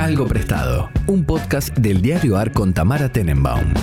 [0.00, 3.74] Algo Prestado, un podcast del diario AR con Tamara Tenenbaum.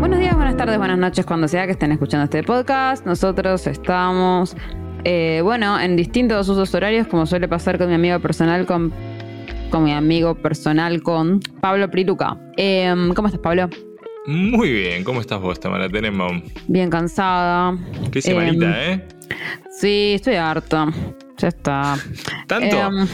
[0.00, 3.06] Buenos días, buenas tardes, buenas noches, cuando sea que estén escuchando este podcast.
[3.06, 4.56] Nosotros estamos,
[5.04, 8.92] eh, bueno, en distintos usos horarios, como suele pasar con mi amigo personal, con,
[9.70, 12.36] con mi amigo personal, con Pablo Priluca.
[12.56, 13.70] Eh, ¿Cómo estás, Pablo?
[14.26, 16.42] Muy bien, ¿cómo estás vos, Tamara Tenenbaum?
[16.68, 17.76] Bien cansada.
[18.12, 19.08] Qué semanita, Eh, ¿eh?
[19.70, 20.88] Sí, estoy harta.
[21.38, 21.96] Ya está.
[22.46, 22.76] ¿Tanto?
[22.76, 23.08] Em,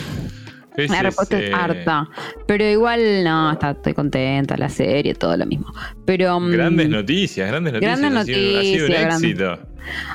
[0.75, 2.09] ¿Qué La respuesta es eh, harta.
[2.47, 5.73] Pero igual, no, está, estoy contenta, la serie, todo lo mismo.
[6.05, 6.39] Pero.
[6.41, 8.01] mm, Grandes noticias, grandes noticias.
[8.01, 9.59] Grandes ha sido, ha sido un noticias, éxito.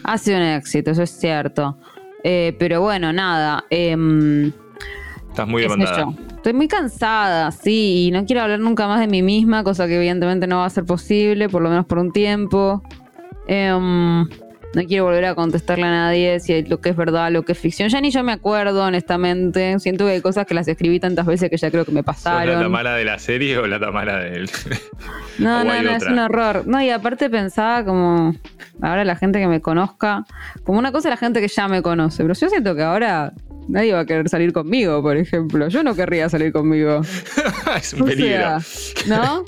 [0.04, 1.78] Ha sido un éxito, eso es cierto.
[2.24, 3.64] Eh, pero bueno, nada.
[3.70, 4.52] em,
[5.32, 6.10] Estás muy demandada.
[6.36, 9.96] Estoy muy cansada, sí, y no quiero hablar nunca más de mí misma, cosa que
[9.96, 12.84] evidentemente no va a ser posible, por lo menos por un tiempo.
[13.48, 14.24] Em,
[14.74, 17.60] no quiero volver a contestarle a nadie si lo que es verdad, lo que es
[17.60, 17.88] ficción.
[17.88, 19.80] Ya ni yo me acuerdo, honestamente.
[19.80, 22.08] Siento que hay cosas que las escribí tantas veces que ya creo que me ¿Sos
[22.08, 22.62] la pasaron.
[22.62, 24.50] Tamara de la serie o la Tamara del.?
[25.40, 26.68] No, ¿O no, no, es un horror.
[26.68, 28.36] No, y aparte pensaba como,
[28.82, 30.26] ahora la gente que me conozca,
[30.66, 33.32] como una cosa la gente que ya me conoce, pero yo siento que ahora
[33.68, 35.68] nadie va a querer salir conmigo, por ejemplo.
[35.70, 37.02] Yo no querría salir conmigo.
[37.78, 38.60] es un O peligro.
[38.62, 39.46] sea, ¿no?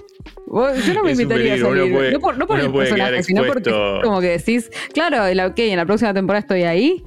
[0.86, 1.94] Yo no me Es invitaría a peligro, salir.
[1.94, 3.72] puede- no por, no por el personaje, sino porque
[4.04, 7.04] como que decís, claro, ok, en la próxima temporada estoy ahí.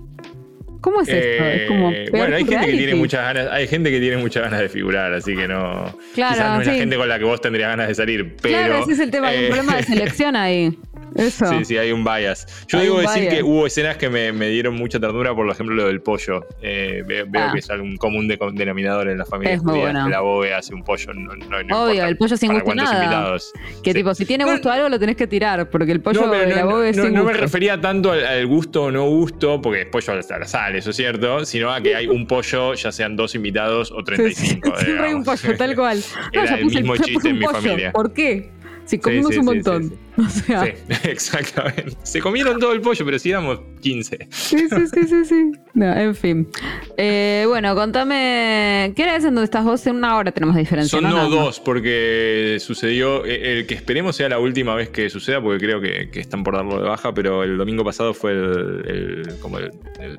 [0.81, 1.45] ¿Cómo es esto?
[1.45, 4.45] Es como Eh, bueno, hay gente que tiene muchas ganas, hay gente que tiene muchas
[4.45, 5.97] ganas de figurar, así que no.
[6.15, 6.73] Claro, quizás no es sí.
[6.73, 8.57] la gente con la que vos tendrías ganas de salir, pero.
[8.57, 10.79] Claro, ese es el tema, hay un eh, problema de selección ahí.
[11.19, 11.47] Eso.
[11.47, 12.47] Sí, sí, hay un bias.
[12.69, 13.35] Yo Hay debo decir bias.
[13.35, 16.47] que hubo escenas que me, me dieron mucha ternura, por ejemplo, lo del pollo.
[16.63, 17.51] Eh, ve- veo Ah.
[17.53, 20.09] que es algún común de- denominador en la familia Es muy bueno.
[20.09, 21.13] la bobe hace un pollo.
[21.15, 23.03] No, no- no Obvio, el pollo sin gusto nada.
[23.05, 23.53] invitados.
[23.83, 23.99] Que Sí.
[23.99, 26.91] tipo, si tiene gusto algo lo tenés que tirar, porque el pollo de la bobe
[26.91, 27.41] es no- sin no me gusto.
[27.41, 30.91] refería tanto al, al gusto o no gusto, porque es pollo a la sal, eso
[30.91, 34.15] es cierto, sino a que hay un pollo, ya sean dos invitados o Sí, sí,
[34.15, 34.77] 35.
[34.79, 35.99] Siempre hay un pollo, tal cual.
[36.35, 37.93] No, Era yo el mismo chiste en mi familia.
[37.93, 38.51] ¿Por qué?
[38.87, 39.91] Si comimos sí, un montón.
[39.91, 39.97] sí.
[40.17, 40.65] O sea,
[41.05, 41.95] exactamente.
[42.05, 44.29] Se comieron todo el pollo, pero si éramos 15.
[44.31, 45.53] sí, sí, sí, sí, sí.
[45.75, 46.49] No, en fin.
[46.97, 48.93] Eh, bueno, contame.
[48.97, 49.87] ¿Qué hora es en donde estás vos?
[49.87, 50.99] En una hora tenemos diferencia.
[51.01, 53.27] Son no, dos, porque sucedió.
[53.27, 56.43] eh, El que esperemos sea la última vez que suceda, porque creo que, que están
[56.45, 58.85] por darlo de baja, pero el domingo pasado fue el.
[59.29, 59.71] el- como el,
[60.01, 60.19] el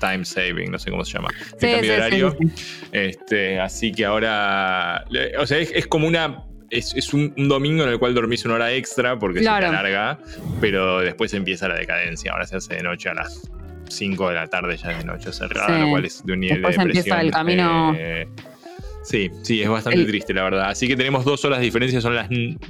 [0.00, 1.28] time saving, no sé cómo se llama.
[1.60, 2.36] El cambio sí, de horario.
[2.38, 2.48] sí.
[2.92, 5.06] Este, así que ahora.
[5.38, 6.44] O sea, es, es como una.
[6.78, 9.66] Es, es un, un domingo en el cual dormís una hora extra porque Claro.
[9.66, 10.18] se te alarga,
[10.60, 12.32] pero después empieza la decadencia.
[12.32, 13.48] Ahora se hace de noche a las
[13.88, 15.80] 5 de la tarde, ya es de noche cerrada, Sí.
[15.82, 17.26] lo cual es de un nivel Después de empieza depresión.
[17.26, 18.28] el camino- eh,
[19.06, 20.70] Sí, sí, es bastante El- triste, la verdad.
[20.70, 22.26] Así que tenemos dos horas de diferencia, son las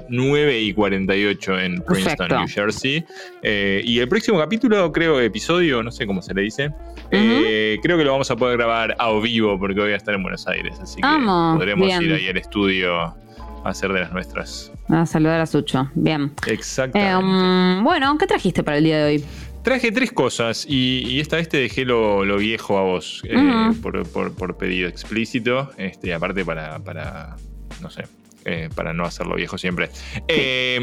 [0.09, 2.39] 9 y 48 en Princeton, Perfecto.
[2.41, 3.05] New Jersey.
[3.41, 6.73] Eh, y el próximo capítulo, creo, episodio, no sé cómo se le dice,
[7.13, 10.23] eh, creo que lo vamos a poder grabar a vivo porque voy a estar en
[10.25, 10.77] Buenos Aires.
[10.83, 11.07] Así que
[11.57, 12.03] podremos bien.
[12.03, 13.15] ir ahí al estudio
[13.65, 14.71] hacer de las nuestras.
[14.89, 15.91] A saludar a Sucho.
[15.95, 16.33] Bien.
[16.47, 17.17] Eh, Exactamente.
[17.17, 19.25] um, bueno, ¿qué trajiste para el día de hoy?
[19.63, 23.71] Traje tres cosas y, y esta vez te dejé lo, lo viejo a vos eh,
[23.83, 25.71] por, por- por pedido explícito.
[25.79, 27.37] Este, aparte para, para
[27.81, 28.03] no sé,
[28.45, 29.89] eh, para no hacerlo viejo siempre.
[30.29, 30.79] Eh,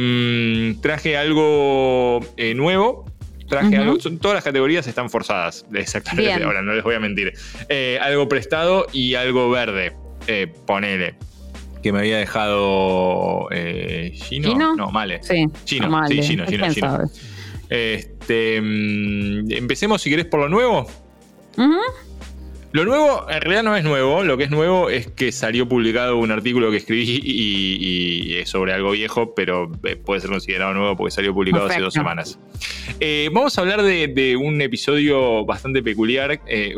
[0.75, 3.05] mm, traje algo eh, nuevo.
[3.47, 3.99] Traje algo.
[3.99, 5.65] son- todas las categorías están forzadas.
[5.73, 6.43] Exactamente.
[6.43, 7.33] Ahora no les voy a mentir.
[7.69, 9.93] Eh, algo prestado y algo verde.
[10.25, 11.15] Eh, ponele.
[11.81, 13.47] Que me había dejado.
[13.51, 14.49] Eh, Gino.
[14.49, 14.75] ¿Gino?
[14.75, 15.21] No, Male.
[15.23, 15.47] Sí.
[15.65, 16.21] Gino, Amable.
[16.21, 16.89] sí, Gino, Gino, ¿Quién Gino.
[16.89, 17.07] sabe?
[17.69, 20.87] Este, mm, empecemos si querés por lo nuevo.
[22.73, 26.17] Lo nuevo en realidad no es nuevo, lo que es nuevo es que salió publicado
[26.17, 30.95] un artículo que escribí y, es sobre algo viejo, pero eh, puede ser considerado nuevo
[30.95, 32.39] porque salió publicado hace dos semanas.
[32.99, 36.39] Eh, vamos a hablar de, de un episodio bastante peculiar.
[36.47, 36.75] Eh,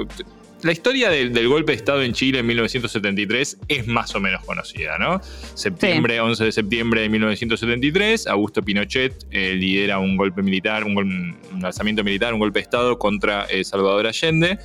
[0.64, 4.44] la historia del, del golpe de Estado en Chile en 1973 es más o menos
[4.46, 5.22] conocida, ¿no?
[5.56, 12.04] Septiembre, 11 de septiembre de 1973, Augusto Pinochet eh, lidera un golpe militar, un, alzamiento
[12.04, 14.60] militar, un golpe de Estado contra eh, Salvador Allende.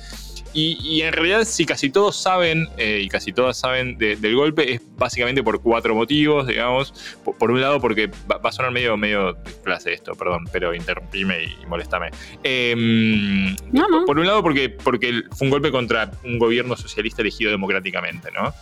[0.53, 4.35] Y, y en realidad, si casi todos saben, eh, y casi todas saben de- del
[4.35, 6.91] golpe, es básicamente por cuatro motivos, digamos.
[7.23, 10.73] Por, por un lado, porque va, va a sonar medio, medio clase esto, perdón, pero
[10.73, 12.09] interrumpime y, y molestame.
[12.43, 14.05] Em, No, no.
[14.05, 18.53] Por un lado, porque, porque fue un golpe contra un gobierno socialista elegido democráticamente, ¿no?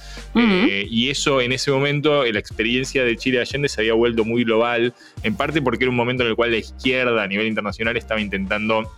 [0.70, 3.94] Eh, y eso en ese momento, eh, la experiencia de Chile de Allende se había
[3.94, 4.94] vuelto muy global,
[5.24, 8.20] en parte porque era un momento en el cual la izquierda a nivel internacional estaba
[8.22, 8.92] intentando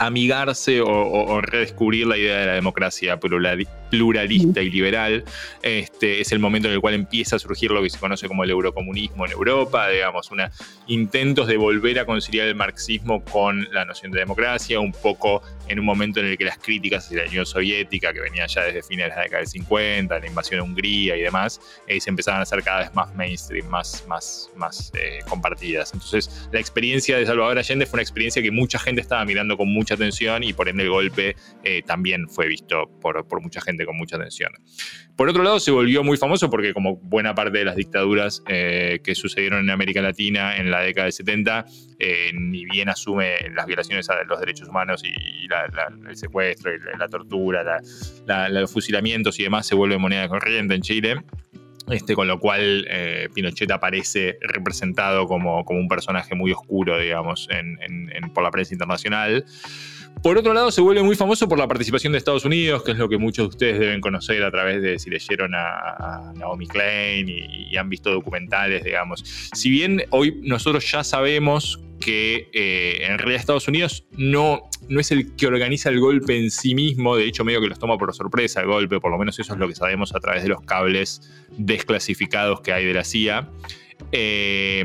[0.00, 5.24] amigarse o, o- o redescubrir la idea de la democracia plurali- pluralista y liberal.
[5.62, 8.42] Este, es el momento en el cual empieza a surgir lo que se conoce como
[8.44, 10.50] el eurocomunismo en Europa, digamos, una,
[10.86, 15.78] intentos de volver a conciliar el marxismo con la noción de democracia, un poco en
[15.78, 18.82] un momento en el que las críticas hacia la Unión Soviética, que venía ya desde
[18.82, 22.40] fines de la década del 50, la invasión a Hungría y demás, eh, se empezaban
[22.40, 25.94] a hacer cada vez más mainstream, más, más, más eh, compartidas.
[25.94, 29.72] Entonces, la experiencia de Salvador Allende fue una experiencia que mucha gente estaba mirando con
[29.72, 33.86] mucha atención y por ende el golpe eh, también fue visto por, por mucha gente
[33.86, 34.52] con mucha atención.
[35.20, 39.00] Por otro lado, se volvió muy famoso porque como buena parte de las dictaduras eh,
[39.04, 41.66] que sucedieron en América Latina en la década del 70,
[41.98, 45.46] eh, ni bien asume las violaciones a los derechos humanos y,
[46.08, 47.82] el secuestro, y la, tortura,
[48.48, 51.16] los fusilamientos y demás, se vuelve moneda corriente en Chile.
[51.90, 57.46] Este, con lo cual eh, Pinochet aparece representado como, como, un personaje muy oscuro, digamos,
[58.32, 59.44] por la prensa internacional.
[60.22, 62.98] Por otro lado, se vuelve muy famoso por la participación de Estados Unidos, que es
[62.98, 67.26] lo que muchos de ustedes deben conocer a través de si leyeron a, Naomi Klein
[67.28, 69.24] y, han visto documentales, digamos.
[69.54, 75.10] Si bien hoy nosotros ya sabemos que eh, en realidad Estados Unidos no, no es
[75.10, 78.12] el que organiza el golpe en sí mismo, de hecho medio que los toma por
[78.14, 80.60] sorpresa el golpe, por lo menos eso es lo que sabemos a través de los
[80.62, 81.22] cables
[81.56, 83.48] desclasificados que hay de la CIA.
[84.12, 84.84] Eh,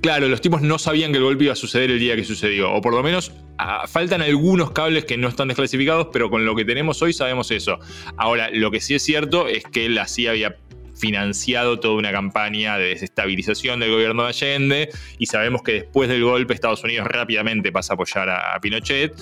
[0.00, 2.72] Claro, los tipos no sabían que el golpe iba a suceder el día que sucedió,
[2.72, 6.56] o por lo menos ah, faltan algunos cables que no están desclasificados, pero con lo
[6.56, 7.78] que tenemos hoy sabemos eso.
[8.16, 10.56] Ahora, lo que sí es cierto es que la CIA había
[10.96, 16.22] financiado toda una campaña de desestabilización del gobierno de Allende y sabemos que después del
[16.24, 19.14] golpe Estados Unidos rápidamente pasa a apoyar a Pinochet,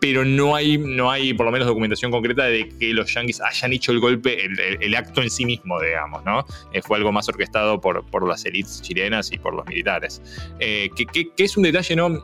[0.00, 3.72] pero no hay, no hay por lo menos documentación concreta de que los yankees hayan
[3.72, 4.46] hecho el golpe,
[4.80, 6.44] el, acto en sí mismo, digamos, ¿no?
[6.72, 10.22] Eh, fue algo más orquestado por, por las élites chilenas y por los militares.
[10.58, 12.22] Eh, que, es un detalle, ¿no?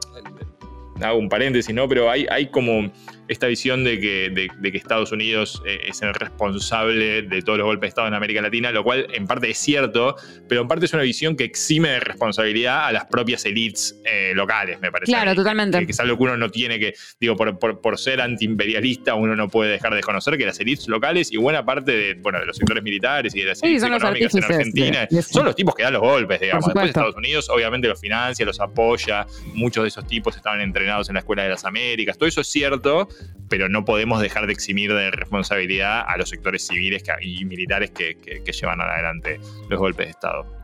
[1.03, 1.89] Hago un paréntesis, ¿no?
[1.89, 2.91] Pero hay, hay como
[3.29, 7.67] esta visión de que, de, que Estados Unidos eh, es el responsable de todos los
[7.67, 10.17] golpes de Estado en América Latina, lo cual en parte es cierto,
[10.49, 14.33] pero en parte es una visión que exime de responsabilidad a las propias elites eh,
[14.35, 15.13] locales, me parece.
[15.13, 15.85] Claro, totalmente.
[15.85, 19.49] Que, es algo que uno no tiene que, digo, por, por, ser antiimperialista, uno no
[19.49, 22.57] puede dejar de desconocer que las elites locales y buena parte de, bueno, de los
[22.57, 26.03] sectores militares y de las elites económicas en Argentina son los tipos que dan los
[26.03, 26.65] golpes, digamos.
[26.65, 31.15] Después Estados Unidos obviamente los financia, los apoya, muchos de esos tipos estaban entrenados en
[31.15, 33.09] la Escuela de las Américas, todo eso es cierto,
[33.49, 38.17] pero no podemos dejar de eximir de responsabilidad a los sectores civiles y militares que,
[38.17, 40.62] que llevan adelante los golpes de Estado.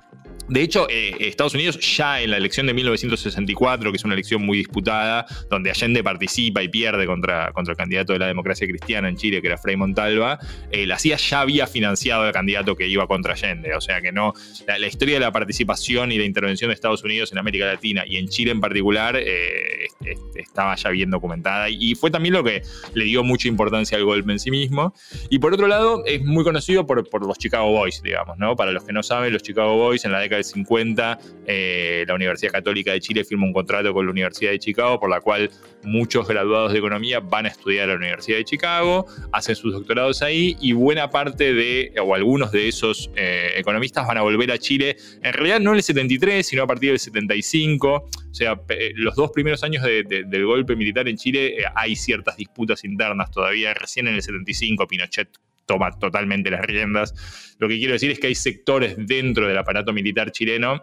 [0.49, 4.43] De hecho, eh, Estados Unidos ya en la elección de 1964, que es una elección
[4.43, 9.11] muy disputada, donde Allende participa y pierde contra, contra el candidato de la democracia cristiana
[9.11, 10.39] en Chile, que era Frei Montalva,
[10.71, 13.75] eh, la CIA ya había financiado al candidato que iba contra Allende.
[13.75, 14.33] O sea que no,
[14.67, 18.17] la, historia de la participación y la intervención de Estados Unidos en América Latina y
[18.17, 19.89] en Chile en particular eh,
[20.35, 22.62] estaba ya bien documentada y, fue también lo que
[22.94, 24.94] le dio mucha importancia al golpe en sí mismo.
[25.31, 28.55] Y por otro lado, es muy conocido por, por los Chicago Boys, digamos, ¿no?
[28.55, 32.14] Para los que no saben, los Chicago Boys en la década del 50, eh, la
[32.14, 35.50] Universidad Católica de Chile firma un contrato con la Universidad de Chicago, por la cual
[35.82, 40.23] muchos graduados de economía van a estudiar a la Universidad de Chicago, hacen sus doctorados
[40.23, 44.58] ahí y buena parte de, o algunos de esos eh, economistas van a volver a
[44.58, 47.88] Chile, en realidad no en el 73, sino a partir del 75.
[48.31, 48.61] O sea,
[48.94, 53.75] los dos primeros años del golpe militar en Chile eh, hay ciertas disputas internas todavía.
[53.75, 55.29] Recién en el 75 Pinochet
[55.69, 57.15] toma totalmente las riendas.
[57.61, 60.82] Lo que quiero decir es que hay sectores dentro del aparato militar chileno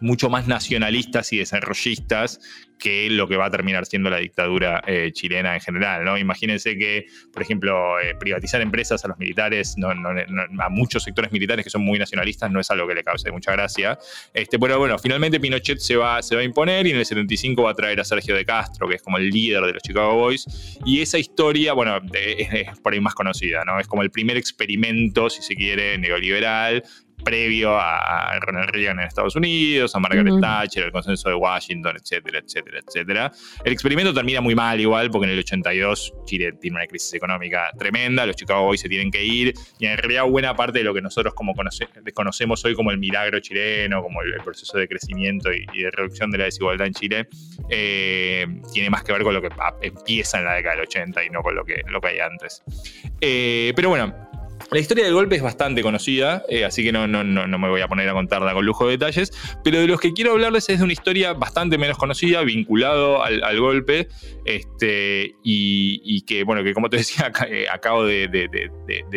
[0.00, 2.40] mucho más nacionalistas y desarrollistas
[2.78, 6.04] que lo que va a terminar siendo la dictadura eh, chilena en general.
[6.04, 6.18] ¿no?
[6.18, 9.76] Imagínense que, por ejemplo, eh, privatizar empresas a los militares,
[10.58, 13.52] a muchos sectores militares que son muy nacionalistas, no es algo que le cause mucha
[13.52, 13.98] gracia.
[14.32, 17.62] Este, pero bueno, finalmente Pinochet se va, se va a imponer y en el 75
[17.62, 20.14] va a traer a Sergio de Castro, que es como el líder de los Chicago
[20.14, 20.44] Boys.
[20.84, 23.80] Y esa historia, bueno, es, por ahí más conocida, ¿no?
[23.80, 26.82] Es como el primer experimento, si se quiere, neoliberal,
[27.24, 32.38] previo a Ronald Reagan en Estados Unidos, a Margaret Thatcher, el consenso de Washington, etcétera,
[32.38, 33.32] etcétera, etcétera.
[33.64, 37.70] El experimento termina muy mal igual, porque en el 82 Chile tiene una crisis económica
[37.78, 40.94] tremenda, los Chicago Boys se tienen que ir, y en realidad buena parte de lo
[40.94, 41.54] que nosotros como
[42.14, 46.38] conocemos hoy como el milagro chileno, como el, proceso de crecimiento y, de reducción de
[46.38, 47.28] la desigualdad en Chile,
[47.70, 49.48] eh, tiene más que ver con lo que
[49.80, 52.62] empieza en la década del 80 y no con lo que, lo que hay antes.
[53.20, 54.14] Eh, pero bueno,
[54.74, 57.80] la historia del golpe es bastante conocida, eh, así que no, no, no, me voy
[57.80, 59.30] a poner a contarla con lujo de detalles,
[59.62, 63.60] pero de los que quiero hablarles es de una historia bastante menos conocida, vinculado al,
[63.60, 64.08] golpe,
[64.44, 68.28] este, y, que, bueno, que como te decía, eh, acabo de,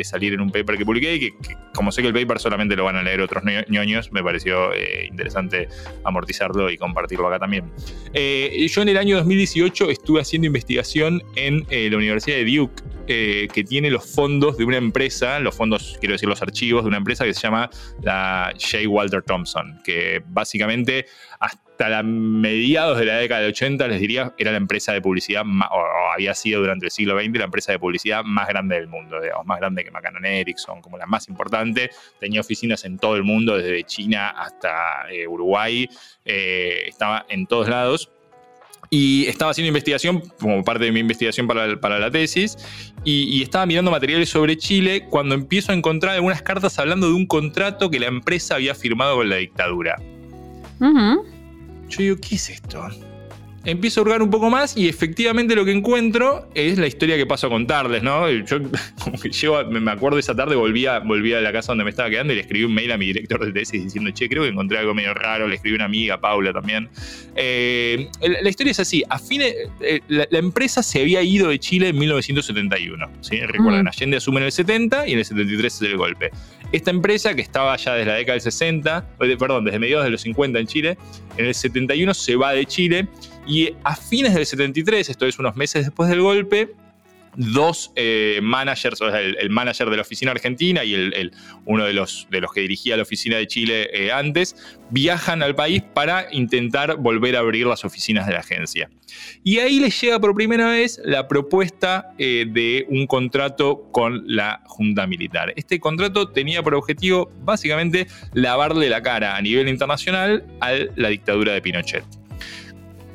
[0.03, 1.33] salir en un paper que publiqué y que,
[1.73, 5.07] como sé que el paper solamente lo van a leer otros ñoños, me pareció eh,
[5.09, 5.69] interesante
[6.03, 7.65] amortizarlo y compartirlo acá también.
[8.13, 13.89] yo en el año 2018 estuve haciendo investigación en la Universidad de Duke que tiene
[13.89, 17.33] los fondos de una empresa, los fondos, quiero decir, los archivos de una empresa que
[17.33, 17.69] se llama
[18.01, 18.87] la J.
[18.87, 21.05] Walter Thompson, que básicamente
[21.39, 25.43] hasta la mediados de la década de 80, les diría, era la empresa de publicidad,
[25.45, 29.21] o, había sido durante el siglo XX la empresa de publicidad más grande del mundo,
[29.21, 31.89] digamos, más grande que McCann Erickson, como la más importante.
[32.19, 35.87] Tenía oficinas en todo el mundo, desde China hasta eh, Uruguay,
[36.25, 38.11] eh, estaba en todos lados.
[38.89, 42.57] Y estaba haciendo investigación, como parte de mi investigación para, la tesis,
[43.03, 47.25] y, estaba mirando materiales sobre Chile cuando empiezo a encontrar algunas cartas hablando de un
[47.25, 50.01] contrato que la empresa había firmado con la dictadura.
[50.79, 52.87] Yo digo, ¿qué es esto?
[53.65, 57.25] Empiezo a hurgar un poco más y efectivamente lo que encuentro es la historia que
[57.25, 58.29] paso a contarles, ¿no?
[58.29, 58.57] Yo
[59.03, 62.09] como que llego, me acuerdo esa tarde, volví a, a la casa donde me estaba
[62.09, 64.49] quedando y le escribí un mail a mi director de tesis diciendo, che, creo que
[64.49, 66.89] encontré algo medio raro, le escribí a una amiga, Paula también.
[67.35, 68.09] Eh,
[68.41, 71.97] la historia es así, a fines, eh, la, empresa se había ido de Chile en
[71.97, 73.39] 1971, ¿sí?
[73.41, 73.87] Recuerden, mm.
[73.87, 76.31] Allende asume en el 70 y en el 73 es el golpe.
[76.71, 79.05] Esta empresa, que estaba ya desde la década del 60,
[79.39, 80.97] perdón, desde mediados de los 50 en Chile,
[81.37, 83.07] en el 71 se va de Chile
[83.47, 86.69] y a fines del 73, esto es unos meses después del golpe,
[87.37, 91.31] dos eh, managers, el, manager de la oficina argentina y el,
[91.65, 94.55] uno de los, de los que dirigía la oficina de Chile eh, antes,
[94.89, 98.89] viajan al país para intentar volver a abrir las oficinas de la agencia.
[99.43, 104.61] Y ahí les llega por primera vez la propuesta eh, de un contrato con la
[104.65, 105.53] Junta Militar.
[105.55, 111.53] Este contrato tenía por objetivo básicamente lavarle la cara a nivel internacional a la dictadura
[111.53, 112.26] de Pinochet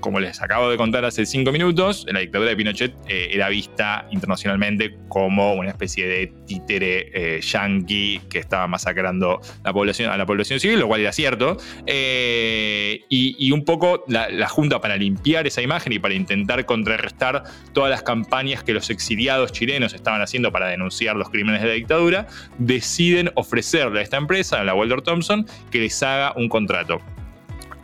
[0.02, 4.06] como les acabo de contar hace cinco minutos, la dictadura de Pinochet eh, era vista
[4.10, 10.80] internacionalmente como una especie de títere eh, yanqui que estaba masacrando a la población civil,
[10.80, 11.56] lo cual era cierto.
[11.86, 17.44] Eh, y, un poco la, la, Junta, para limpiar esa imagen y para intentar contrarrestar
[17.72, 21.74] todas las campañas que los exiliados chilenos estaban haciendo para denunciar los crímenes de la
[21.74, 22.26] dictadura,
[22.58, 27.00] deciden ofrecerle a esta empresa, a la Walter Thompson, que les haga un contrato.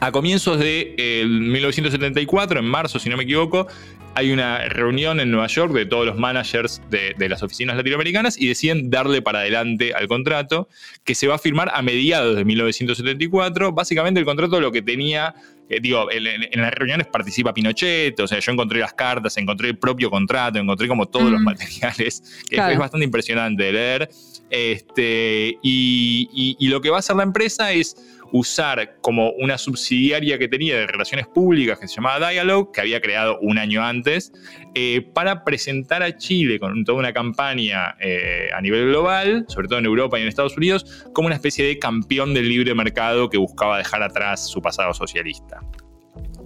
[0.00, 3.66] A comienzos de 1974, en marzo, si no me equivoco,
[4.14, 8.46] hay una reunión en Nueva York de todos los managers de, las oficinas latinoamericanas y
[8.46, 10.68] deciden darle para adelante al contrato,
[11.02, 13.72] que se va a firmar a mediados de 1974.
[13.72, 15.34] Básicamente el contrato lo que tenía,
[15.68, 16.24] eh, digo, en,
[16.60, 20.86] las reuniones participa Pinochet, o sea, yo encontré las cartas, encontré el propio contrato, encontré
[20.86, 24.10] como todos los materiales, que es bastante impresionante de leer.
[24.48, 27.96] Este, y lo que va a hacer la empresa es
[28.32, 33.00] usar como una subsidiaria que tenía de relaciones públicas que se llamaba Dialogue, que había
[33.00, 34.32] creado un año antes,
[34.74, 39.78] eh, para presentar a Chile con toda una campaña eh, a nivel global, sobre todo
[39.78, 43.38] en Europa y en Estados Unidos, como una especie de campeón del libre mercado que
[43.38, 45.60] buscaba dejar atrás su pasado socialista.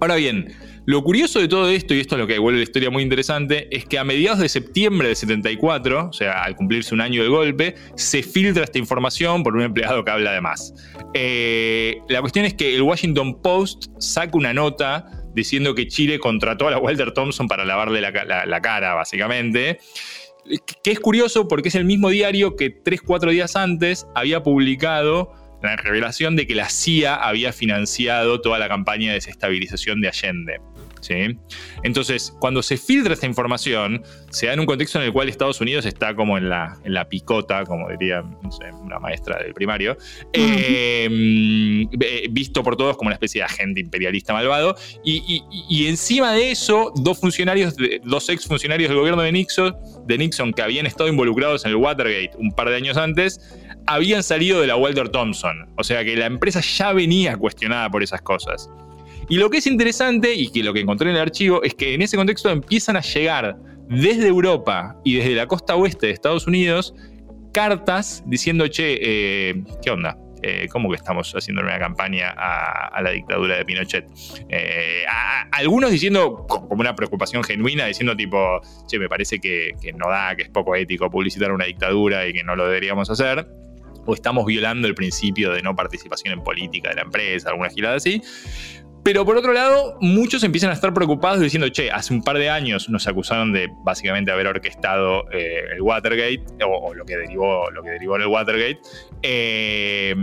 [0.03, 0.53] Ahora bien,
[0.85, 3.69] lo curioso de todo esto, y esto es lo que vuelve la historia muy interesante,
[3.71, 7.31] es que a mediados de septiembre de 74, o sea, al cumplirse un año del
[7.31, 10.73] golpe, se filtra esta información por un empleado que habla de más.
[11.13, 16.67] Eh, la cuestión es que el Washington Post saca una nota diciendo que Chile contrató
[16.67, 19.79] a Walter Thompson para lavarle la, cara, básicamente.
[20.83, 25.31] Que es curioso porque es el mismo diario que tres, cuatro días antes había publicado
[25.63, 30.59] la revelación de que la CIA había financiado toda la campaña de desestabilización de Allende.
[31.03, 31.37] ¿Sí?
[31.83, 35.61] Entonces, cuando se filtra esta información, se da en un contexto en el cual Estados
[35.61, 38.23] Unidos está como en la, en la picota, como diría
[38.81, 39.97] una maestra del primario,
[40.31, 41.87] em,
[42.31, 47.19] visto por todos como una especie de agente imperialista malvado, y, encima de eso, dos
[47.19, 51.71] funcionarios, dos ex funcionarios del gobierno de Nixon, de Nixon que habían estado involucrados en
[51.71, 53.39] el Watergate un par de años antes,
[53.85, 55.69] habían salido de la Walter Thompson.
[55.77, 58.69] O sea que la empresa ya venía cuestionada por esas cosas.
[59.29, 61.93] Y lo que es interesante, y que lo que encontré en el archivo, es que
[61.93, 63.57] en ese contexto empiezan a llegar
[63.89, 66.93] desde Europa y desde la costa oeste de Estados Unidos
[67.53, 70.17] cartas diciendo, che, eh, ¿qué onda?
[70.41, 74.05] Eh, ¿Cómo que estamos haciendo una campaña a, la dictadura de Pinochet?
[74.49, 75.03] Eh,
[75.51, 80.35] algunos diciendo, como una preocupación genuina, diciendo tipo, che, me parece que, que no da,
[80.35, 83.47] que es poco ético publicitar una dictadura y que no lo deberíamos hacer
[84.05, 87.95] o estamos violando el principio de no participación en política de la empresa, alguna girada
[87.95, 88.21] así.
[89.03, 92.49] Pero por otro lado, muchos empiezan a estar preocupados diciendo, che, hace un par de
[92.49, 97.83] años nos acusaron de básicamente haber orquestado eh, el Watergate, o, lo, que derivó, lo
[97.83, 98.79] que derivó el Watergate,
[99.21, 100.15] eh,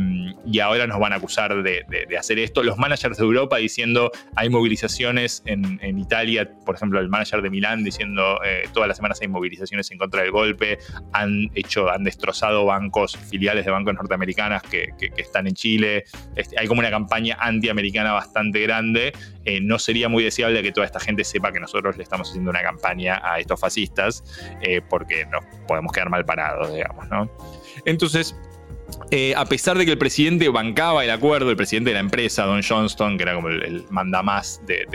[0.46, 1.84] y ahora nos van a acusar de,
[2.18, 2.62] hacer esto.
[2.62, 7.84] Los managers de Europa diciendo, hay movilizaciones en, Italia, por ejemplo, el manager de Milán
[7.84, 10.78] diciendo, eh, todas las semanas hay movilizaciones en contra del golpe,
[11.12, 16.66] han hecho, han destrozado bancos, filiales de bancos norteamericanas que, están en Chile, este, hay
[16.66, 19.12] como una campaña antiamericana bastante grande grande,
[19.44, 22.50] eh, no sería muy deseable que toda esta gente sepa que nosotros le estamos haciendo
[22.50, 24.24] una campaña a estos fascistas,
[24.62, 27.30] eh, porque nos podemos quedar mal parados, digamos, ¿no?
[27.84, 28.34] Entonces,
[29.10, 32.44] eh, a pesar de que el presidente bancaba el acuerdo, el presidente de la empresa,
[32.44, 34.86] Don Johnston, que era como el, mandamás de,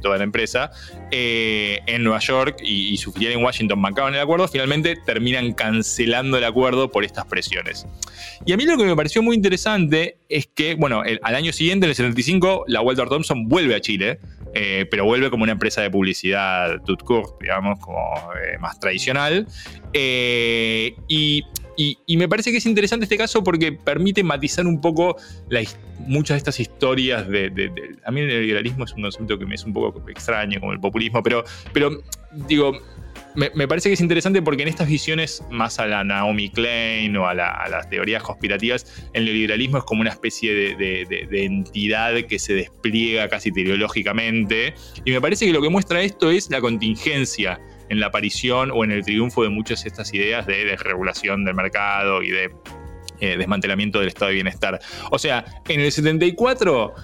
[0.00, 0.70] toda la empresa,
[1.10, 6.38] eh, en Nueva York y, su filial en Washington bancaban el acuerdo, finalmente terminan cancelando
[6.38, 7.86] el acuerdo por estas presiones.
[8.44, 11.86] Y a mí lo que me pareció muy interesante es que, bueno, al año siguiente,
[11.86, 14.18] en el 75, la Walter Thompson vuelve a Chile,
[14.54, 17.02] eh, pero vuelve como una empresa de publicidad tout
[17.40, 17.98] digamos, como
[18.60, 19.46] más tradicional.
[19.94, 21.44] y
[21.76, 25.16] y, me parece que es interesante este caso porque permite matizar un poco
[26.00, 27.70] muchas de estas historias de,
[28.04, 30.80] A mí el liberalismo es un concepto que me es un poco extraño, como el
[30.80, 32.02] populismo, pero, pero
[32.46, 32.78] digo,
[33.34, 37.26] me, parece que es interesante porque en estas visiones más a la Naomi Klein o
[37.26, 43.28] a, las teorías conspirativas, el neoliberalismo es como una especie de, entidad que se despliega
[43.28, 44.74] casi teleológicamente.
[45.04, 48.84] Y me parece que lo que muestra esto es la contingencia en la aparición o
[48.84, 52.50] en el triunfo de muchas de estas ideas de desregulación del mercado y de
[53.20, 54.80] eh, desmantelamiento del estado de bienestar.
[55.10, 56.94] O sea, en el 74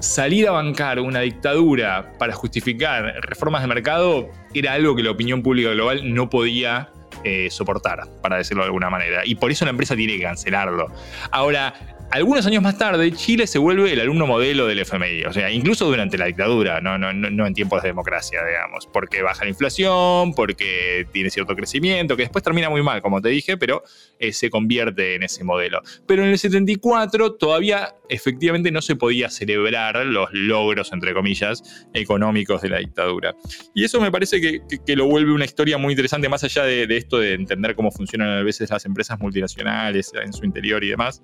[0.00, 5.42] salir a bancar una dictadura para justificar reformas de mercado era algo que la opinión
[5.42, 6.90] pública global no podía
[7.24, 9.22] eh, soportar, para decirlo de alguna manera.
[9.24, 10.86] Y por eso la empresa tiene que cancelarlo.
[11.30, 11.74] Ahora,
[12.10, 15.86] algunos años más tarde, Chile se vuelve el alumno modelo del FMI, o sea, incluso
[15.86, 20.32] durante la dictadura, no, no, no en tiempos de democracia, digamos, porque baja la inflación,
[20.34, 23.82] porque tiene cierto crecimiento, que después termina muy mal, como te dije, pero
[24.18, 25.82] eh, se convierte en ese modelo.
[26.06, 32.62] Pero en el 74 todavía efectivamente no se podía celebrar los logros, entre comillas, económicos
[32.62, 33.34] de la dictadura.
[33.74, 37.18] Y eso me parece que, lo vuelve una historia muy interesante, más allá de esto
[37.18, 41.22] de entender cómo funcionan a veces las empresas multinacionales en su interior y demás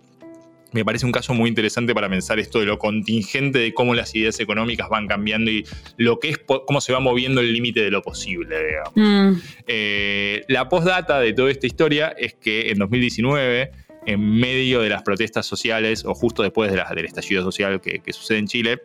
[0.74, 4.12] me parece un caso muy interesante para pensar esto de lo contingente de cómo las
[4.14, 5.64] ideas económicas van cambiando y
[5.96, 8.92] lo que es cómo se va moviendo el límite de lo posible, digamos.
[8.96, 9.40] Mm.
[9.68, 13.70] Eh, la postdata de toda esta historia es que en 2019,
[14.06, 18.38] en medio de las protestas sociales o justo después de del estallido social que, sucede
[18.38, 18.82] en Chile,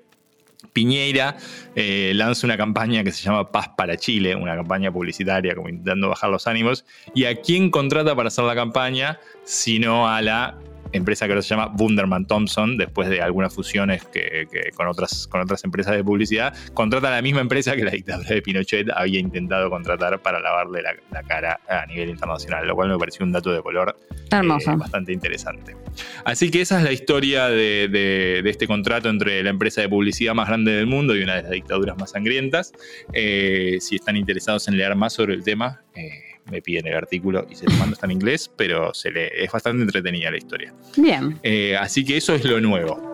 [0.73, 1.37] Piñeira
[1.75, 6.09] eh, lanza una campaña que se llama Paz para Chile, una campaña publicitaria como intentando
[6.09, 6.85] bajar los ánimos.
[7.15, 9.19] ¿Y a quién contrata para hacer la campaña?
[9.43, 10.59] Sino a la
[10.91, 15.41] empresa que ahora se llama Wunderman Thompson, después de algunas fusiones que, con, otras, con
[15.41, 19.19] otras empresas de publicidad, contrata a la misma empresa que la dictadura de Pinochet había
[19.19, 23.51] intentado contratar para lavarle la, cara a nivel internacional, lo cual me pareció un dato
[23.51, 23.95] de color
[24.31, 25.75] eh, bastante interesante.
[26.23, 30.47] Así que esa es la historia de, este contrato entre la empresa de publicidad más
[30.47, 32.73] grande del mundo y una de las dictaduras más sangrientas.
[33.13, 37.45] Eh, si están interesados en leer más sobre el tema, eh, me piden el artículo
[37.49, 40.73] y se lo mando, está en inglés, pero se lee, es bastante entretenida la historia.
[40.97, 41.39] Bien.
[41.43, 43.09] Eh, así que eso es lo nuevo.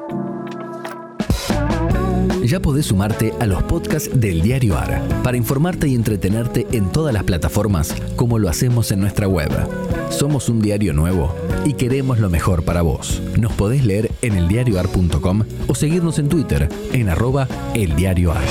[2.45, 7.11] Ya podés sumarte a los podcasts del Diario AR para informarte y entretenerte en todas
[7.11, 9.49] las plataformas como lo hacemos en nuestra web.
[10.11, 13.21] Somos un diario nuevo y queremos lo mejor para vos.
[13.39, 18.43] Nos podés leer en eldiarioar.com o seguirnos en Twitter en arroba eldiarioar.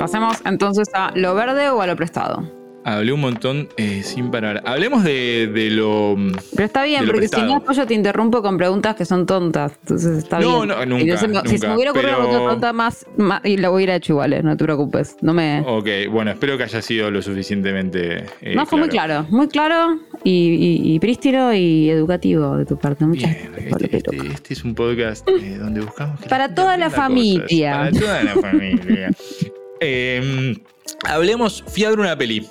[0.00, 2.50] Pasemos entonces a lo verde o a lo prestado.
[2.84, 4.62] Hablé un montón eh, sin parar.
[4.64, 6.16] Hablemos de, lo.
[6.54, 9.72] Pero está bien, porque si no, yo te interrumpo con preguntas que son tontas.
[9.82, 10.50] Entonces está bien.
[10.50, 11.18] No, no, nunca.
[11.44, 13.04] si se me hubiera ocurrido una pregunta más,
[13.44, 15.18] y la hubiera hecho igual, eh, no te preocupes.
[15.20, 15.60] No me.
[15.66, 18.24] Ok, bueno, espero que haya sido lo suficientemente.
[18.40, 19.26] Eh, no, fue muy claro.
[19.28, 23.04] Muy claro y, prístilo y educativo de tu parte.
[23.04, 26.22] Muchas este, este, este, es un podcast donde buscamos.
[26.22, 27.72] para toda la familia.
[27.72, 29.10] Para toda la familia.
[29.80, 30.56] Eh,
[31.04, 32.46] hablemos, fui a ver una peli.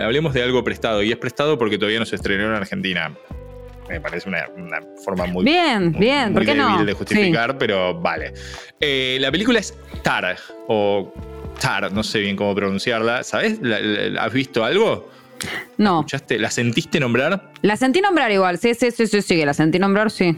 [0.00, 1.02] hablemos de algo prestado.
[1.02, 3.16] Y es prestado porque todavía no se estrenó en Argentina.
[3.88, 4.46] Me parece una,
[5.04, 5.44] forma muy.
[5.44, 6.84] Bien, bien, ¿por qué no?
[6.84, 8.32] de justificar, pero vale.
[8.80, 11.12] Eh, la película es Tar, o
[11.60, 13.22] Tar, no sé bien cómo pronunciarla.
[13.22, 13.60] ¿Sabes?
[14.18, 15.08] ¿Has visto algo?
[15.76, 16.00] No.
[16.00, 16.38] ¿Escuchaste?
[16.38, 17.52] ¿La sentiste nombrar?
[17.62, 20.36] La sentí nombrar igual, sí, sí, sí, sí, sí, la sentí nombrar, sí.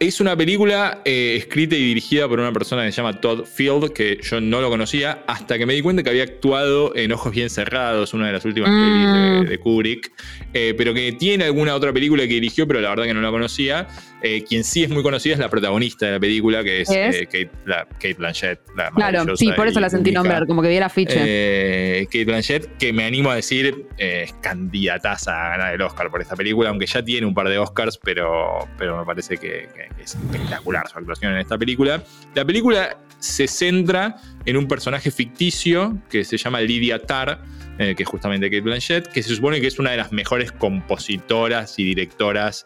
[0.00, 3.92] Es una película eh, escrita y dirigida por una persona que se llama Todd Field,
[3.92, 7.32] que yo no lo conocía, hasta que me di cuenta que había actuado en Ojos
[7.32, 9.60] Bien Cerrados, una de las últimas películas de, mm.
[9.60, 10.12] Kubrick,
[10.52, 13.30] eh, pero que tiene alguna otra película que dirigió, pero la verdad que no la
[13.30, 13.86] conocía.
[14.26, 18.14] Eh, quien sí es muy conocida es la protagonista de la película, que es, Kate,
[18.16, 18.58] Blanchett.
[18.74, 21.16] La claro, sí, por eso la sentí nombrar, como que vi la ficha.
[21.16, 26.36] Kate Blanchett, que me animo a decir, es candidataza a ganar el Oscar por esta
[26.36, 29.68] película, aunque ya tiene un par de Oscars, pero, pero me parece que
[30.02, 32.02] es espectacular su actuación en esta película.
[32.34, 37.40] La película se centra en un personaje ficticio que se llama Lydia Tarr,
[37.78, 41.78] que es justamente Kate Blanchett, que se supone que es una de las mejores compositoras
[41.78, 42.64] y directoras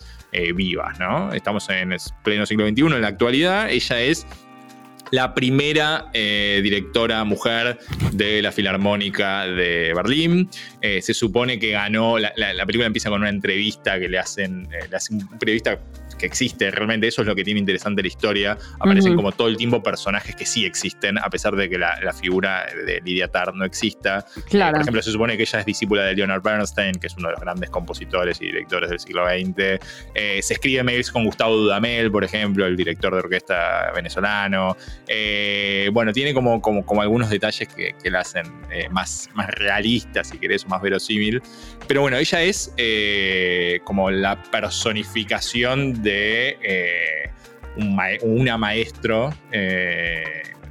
[0.55, 1.33] vivas, ¿no?
[1.33, 4.27] Estamos en el pleno siglo XXI, en la actualidad, ella es
[5.11, 7.79] la primera eh, directora mujer
[8.13, 10.49] de la Filarmónica de Berlín.
[10.81, 12.33] Eh, se supone que ganó, la,
[12.67, 15.79] película empieza con una entrevista que le hacen, eh, le hace un periodista
[16.19, 18.59] que existe, realmente eso es lo que tiene interesante la historia.
[18.81, 22.67] Aparecen como todo el tiempo personajes que sí existen, a pesar de que la, figura
[22.87, 24.27] de Lydia Tarr no exista.
[24.49, 24.73] Claro.
[24.73, 27.33] por ejemplo, se supone que ella es discípula de Leonard Bernstein, que es uno de
[27.35, 29.79] los grandes compositores y directores del siglo XX.
[30.15, 34.77] se escribe mails con Gustavo Dudamel, por ejemplo, el director de orquesta venezolano.
[35.07, 40.39] Eh, bueno, tiene como, como, algunos detalles que, la hacen eh, más, más realista, si
[40.39, 41.43] querés, o más verosímil.
[41.87, 46.08] Pero bueno, ella es eh, como la personificación de
[47.77, 49.31] un una maestro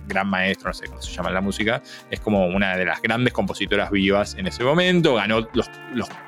[0.07, 3.33] gran maestro, no sé cómo se llama la música, es como una de las grandes
[3.33, 5.69] compositoras vivas en ese momento, ganó los,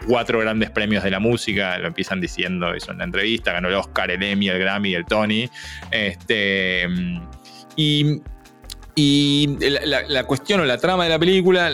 [0.05, 3.75] cuatro grandes premios de la música, lo empiezan diciendo eso en la entrevista, ganó el
[3.75, 5.49] Oscar, el Emmy, el Grammy y el Tony.
[5.91, 6.87] Este,
[7.75, 8.21] y,
[9.59, 11.71] la, cuestión o la trama de la película,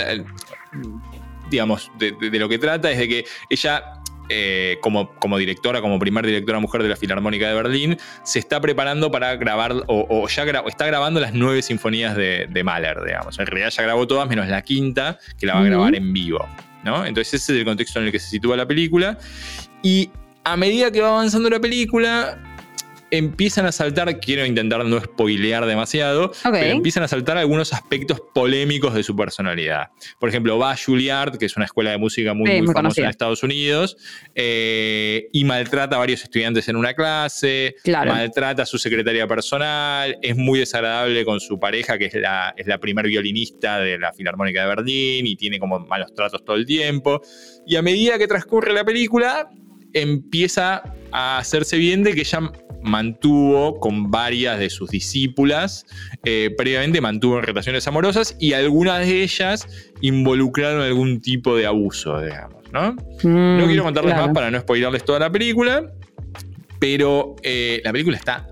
[1.49, 3.83] digamos, de, lo que trata es de que ella
[4.29, 8.59] eh, como, como, directora, como primer directora mujer de la Filarmónica de Berlín, se está
[8.59, 13.37] preparando para grabar, o, ya está grabando las nueve sinfonías de, Mahler, digamos.
[13.39, 16.47] En realidad ya grabó todas, menos la quinta, que la va a grabar en vivo.
[16.83, 17.05] ¿no?
[17.05, 19.17] Entonces ese es el contexto en el que se sitúa la película.
[19.81, 20.09] Y
[20.43, 22.37] a medida que va avanzando la película,
[23.17, 28.93] empiezan a saltar, quiero intentar no spoilear demasiado, pero empiezan a saltar algunos aspectos polémicos
[28.93, 29.89] de su personalidad.
[30.19, 33.43] Por ejemplo, va a Juilliard, que es una escuela de música muy, famosa en Estados
[33.43, 33.97] Unidos,
[34.33, 40.35] eh, y maltrata a varios estudiantes en una clase, maltrata a su secretaria personal, es
[40.35, 44.61] muy desagradable con su pareja, que es la, es la primer violinista de la Filarmónica
[44.61, 47.21] de Berlín, y tiene como malos tratos todo el tiempo.
[47.65, 49.49] Y a medida que transcurre la película,
[49.95, 52.51] empieza a hacerse bien de que ella
[52.83, 55.85] mantuvo con varias de sus discípulas,
[56.23, 59.67] eh, previamente mantuvo relaciones amorosas y algunas de ellas
[60.01, 62.95] involucraron algún tipo de abuso, digamos, ¿no?
[63.23, 65.91] no mm, quiero contarles más para no spoilarles toda la película,
[66.79, 68.47] pero eh, la película está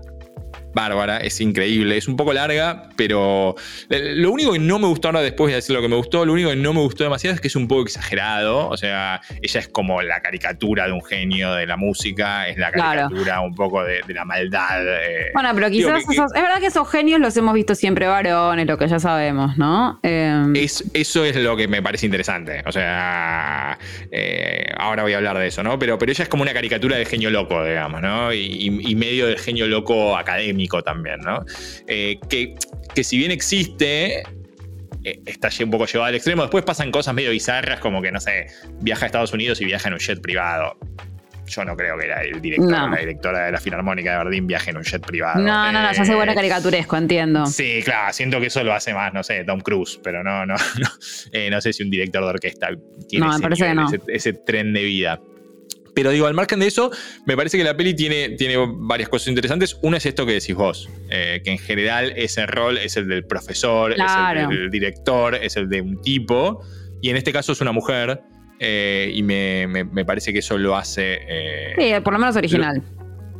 [0.74, 3.54] bárbara, es increíble, es un poco larga, pero
[3.88, 6.32] lo único que no me gustó ahora después de decir lo que me gustó, lo
[6.32, 9.60] único que no me gustó demasiado es que es un poco exagerado, o sea, ella
[9.60, 13.82] es como la caricatura de un genio de la música, es la caricatura un poco
[13.82, 14.86] de, la maldad.
[14.86, 15.30] Eh.
[15.34, 18.88] Bueno, pero quizás es verdad que esos genios los hemos visto siempre varones, lo que
[18.88, 19.98] ya sabemos, ¿no?
[20.44, 20.54] Em,
[20.94, 23.78] eso es lo que me parece interesante, o sea,
[24.10, 25.78] eh, ahora voy a hablar de eso, ¿no?
[25.78, 28.32] Pero, pero ella es como una caricatura de genio loco, digamos, ¿no?
[28.32, 31.44] y medio del genio loco académico también, ¿no?
[31.86, 32.54] Eh, que,
[32.94, 34.22] que si bien existe,
[35.04, 36.42] eh, está un poco llevado al extremo.
[36.42, 38.46] Después pasan cosas medio bizarras, como que, no sé,
[38.80, 40.76] viaja a Estados Unidos y viaja en un jet privado.
[41.46, 44.76] Yo no creo que el director la directora de la Filarmónica de Berlín viaje en
[44.76, 45.40] un jet privado.
[45.40, 47.46] No, no, no, se hace buena eh, caricaturesco, entiendo.
[47.46, 50.54] Sí, claro, siento que eso lo hace más, no sé, Tom Cruise, pero no, no,
[50.80, 52.68] no, no sé si un director de orquesta
[53.08, 53.26] tiene
[54.08, 55.20] ese tren de vida.
[55.94, 56.90] Pero digo, al margen de eso,
[57.24, 59.78] me parece que la peli tiene, tiene varias cosas interesantes.
[59.82, 63.24] Una es esto que decís vos, eh, que en general ese rol es el del
[63.24, 66.62] profesor, es el del director, es el de un tipo,
[67.00, 68.22] y en este caso es una mujer,
[68.58, 71.18] eh, y me, parece que eso lo hace...
[71.28, 72.82] Eh, sí, por lo menos original.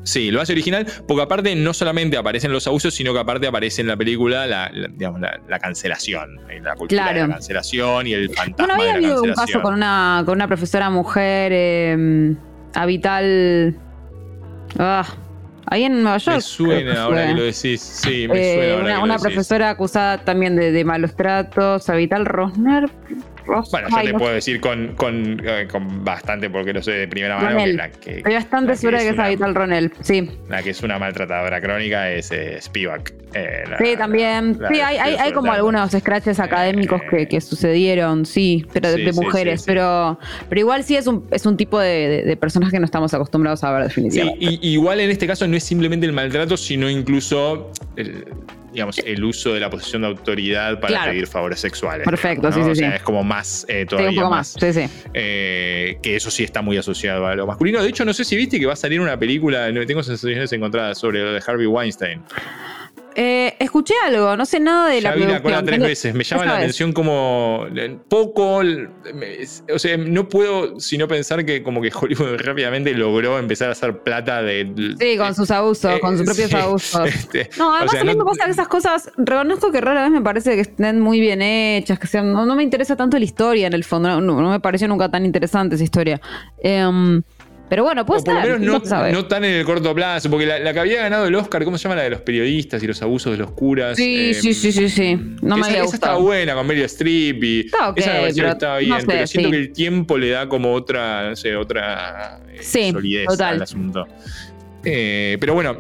[0.05, 3.81] Sí, lo hace original, porque aparte no solamente aparecen los abusos, sino que aparte aparece
[3.81, 8.77] en la película la, digamos, la, cancelación, la cultura de la cancelación y el fantasma.
[8.77, 12.37] Bueno, había habido un caso con una, con una profesora mujer, eh.
[14.77, 15.07] Ah,
[15.67, 16.37] ahí en Nueva York.
[16.37, 19.03] Me suena ahora que lo decís, sí, me eh, suena.
[19.03, 22.91] una, profesora acusada también de, de malos tratos, Habital Rosner,
[23.47, 24.97] bueno, yo te puedo decir con,
[25.45, 27.59] eh, con, bastante, porque lo sé de primera mano.
[28.01, 30.31] Que Estoy bastante segura de que es Habital Ronel, sí.
[30.49, 33.13] La que es una maltratadora crónica es eh, Spivak.
[33.35, 34.59] Eh, sí, también.
[34.73, 39.65] sí, hay, hay, como algunos scratches académicos que, que, sucedieron, sí, pero de, mujeres.
[39.67, 43.13] pero, pero igual sí es un, es un tipo de, de, personas que no estamos
[43.13, 44.47] acostumbrados a ver definitivamente.
[44.47, 48.25] Sí, igual en este caso no es simplemente el maltrato, sino incluso el,
[48.75, 52.05] digamos, el uso de la posición de autoridad para pedir favores sexuales.
[52.05, 54.57] Perfecto, sí, sí, o sea, Es como más eh, todavía un poco más.
[54.59, 54.83] Sí, sí.
[55.15, 57.83] Eh, que eso sí está muy asociado a lo masculino.
[57.83, 60.99] De hecho, no sé si viste que va a salir una película, tengo sensaciones encontradas
[60.99, 62.23] sobre lo de Harvey Weinstein.
[63.17, 65.43] Eh, escuché algo, no sé nada de ya la vi la producción.
[65.43, 66.15] cola tres veces.
[66.15, 68.61] Me llama la atención como eh, poco.
[69.73, 73.99] O sea, no puedo sino pensar que como que Hollywood rápidamente logró empezar a hacer
[74.03, 74.95] plata de.
[74.99, 77.07] Sí, con sus abusos, eh, con sus propios sí, abusos.
[77.15, 79.81] este, No, o además sea, a mí no- me pasa que esas cosas, reconozco que
[79.81, 82.97] rara vez me parece que estén muy bien hechas, que sean, no, no me interesa
[82.97, 86.21] tanto la historia en el fondo, no, no- me pareció nunca tan interesante esa historia.
[86.59, 87.23] Em,
[87.75, 88.73] pero bueno, puede O por lo menos no
[89.11, 91.77] no, tan en el corto plazo, porque la, la que había ganado el Oscar, ¿cómo
[91.77, 91.97] se llama?
[91.97, 93.97] La de los periodistas y los abusos de los curas.
[93.97, 95.19] Sí, eh, sí, sí, sí, sí.
[95.43, 98.75] No me había esa estaba buena con Meryl Streep y Está ok, esa que estaba
[98.75, 99.53] no bien, sé, pero siento sí.
[99.53, 103.55] que el tiempo le da como otra, no sé, otra eh, Sí, solidez total.
[103.57, 104.07] al asunto.
[104.85, 105.79] Eh, pero bueno,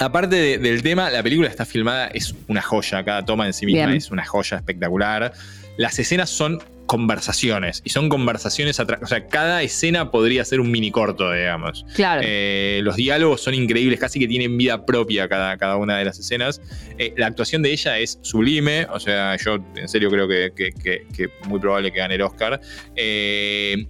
[0.00, 3.64] aparte de- del tema, la película está filmada, es una joya, cada toma en sí
[3.64, 3.96] misma Bien.
[3.96, 5.32] es una joya espectacular.
[5.78, 6.60] Las escenas son
[6.92, 11.86] conversaciones y son conversaciones, o sea, cada escena podría ser un mini corto, digamos.
[11.94, 12.20] Claro.
[12.22, 16.18] Eh, los diálogos son increíbles, casi que tienen vida propia cada, cada una de las
[16.18, 16.60] escenas.
[16.98, 20.72] Eh, la actuación de ella es sublime, o sea, yo en serio creo que, que-
[20.72, 22.60] que- que muy probable que gane el Oscar.
[22.94, 23.86] Eh,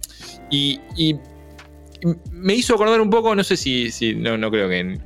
[0.48, 1.16] y, y
[2.30, 4.96] me hizo acordar un poco, no sé si, si no, no creo que...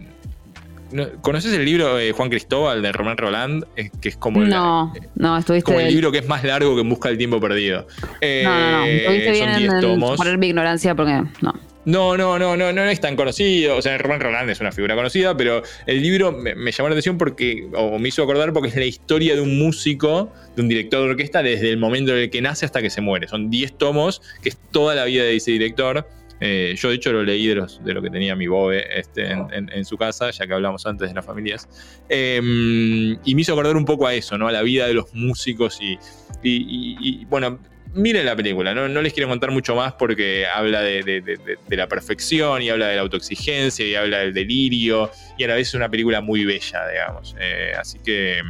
[0.92, 3.64] no- ¿Conoces el libro de Juan Cristóbal de Román Roland?
[3.77, 5.64] Eh, que es como, la- no, no, estuviste.
[5.64, 7.87] como el libro que es más largo que Busca del Tiempo Perdido.
[8.20, 8.85] Eh, no, no, no.
[8.87, 11.55] Estuviste bien son 10 en, poner mi ignorancia porque no.
[11.87, 13.77] No, no, no, no, no es tan conocido.
[13.77, 16.94] O sea, Román Roland es una figura conocida, pero el libro me, me llamó la
[16.94, 20.68] atención porque, o me hizo acordar porque es la historia de un músico, de un
[20.68, 23.29] director de orquesta, desde el momento en el que nace hasta que se muere.
[23.29, 26.09] Son 10 tomos, que es toda la vida de ese director.
[26.40, 29.31] Eh, yo, de hecho, lo leí de, los, de lo que tenía mi bobe este,
[29.31, 31.68] en, en- en su casa, ya que hablamos antes de las familias.
[32.09, 34.49] Eh, y me hizo acordar un poco a eso, ¿no?
[34.49, 35.99] A la vida de los músicos y, y-
[36.42, 37.59] y- y, bueno,
[37.94, 38.88] miren la película, ¿no?
[38.88, 42.61] no les quiero contar mucho más porque habla de, de- de- de- de la perfección
[42.61, 45.88] y habla de la autoexigencia y habla del delirio y a la vez es una
[45.88, 47.35] película muy bella, digamos.
[47.40, 48.42] Eh, así que...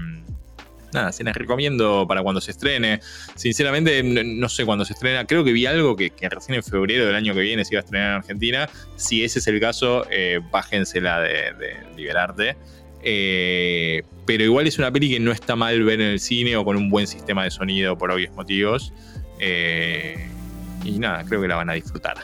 [0.93, 3.01] Nada, se las recomiendo para cuando se estrene.
[3.35, 5.27] Sinceramente, no, no sé cuándo se estrena.
[5.27, 7.81] Creo que vi algo que, que recién en febrero del año que viene se iba
[7.81, 8.69] a estrenar en Argentina.
[8.97, 12.57] Si ese es el caso, eh, bájensela de, de Liberarte.
[13.03, 16.65] Eh, pero igual es una peli que no está mal ver en el cine o
[16.65, 18.93] con un buen sistema de sonido por obvios motivos.
[19.39, 20.29] Eh,
[20.85, 22.17] y nada, creo que la van a disfrutar.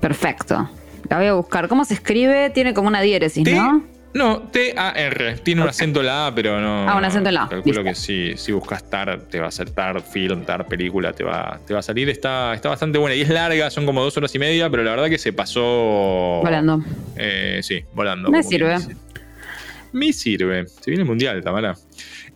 [0.00, 0.68] Perfecto.
[1.08, 1.68] La voy a buscar.
[1.68, 2.50] ¿Cómo se escribe?
[2.50, 3.84] Tiene como una diéresis, ¿no?
[4.12, 5.36] No, T-A-R.
[5.44, 6.88] Tiene un acento en la A, pero no.
[6.88, 7.48] Ah, un acento en la A.
[7.48, 7.84] Calculo Listo.
[7.84, 11.60] que si, si buscas TAR, te va a ser TAR, film, TAR, película, te va,
[11.64, 12.08] te va a salir.
[12.08, 13.14] Está, está bastante buena.
[13.14, 15.62] Y es larga, son como dos horas y media, pero la verdad que se pasó.
[16.42, 16.82] Volando.
[17.16, 18.30] Eh, sí, volando.
[18.30, 18.78] Me sirve.
[19.92, 20.66] Me sirve.
[20.66, 21.74] Se viene el mundial, Tamara.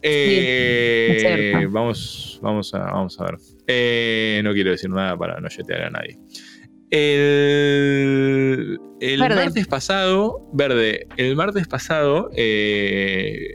[0.00, 1.70] Eh, cierto.
[1.72, 3.34] vamos, vamos, a, vamos a ver.
[3.66, 6.18] Eh, no quiero decir nada para no yetear a nadie.
[9.00, 13.52] El, martes pasado, verde, el martes pasado eh,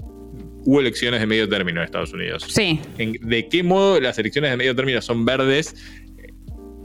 [0.66, 2.46] hubo elecciones de medio término en Estados Unidos.
[2.50, 2.80] Sí.
[2.98, 5.76] En- ¿De qué modo las elecciones de medio término son verdes?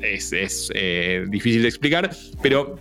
[0.00, 2.10] Es, es, eh, difícil de explicar,
[2.42, 2.78] pero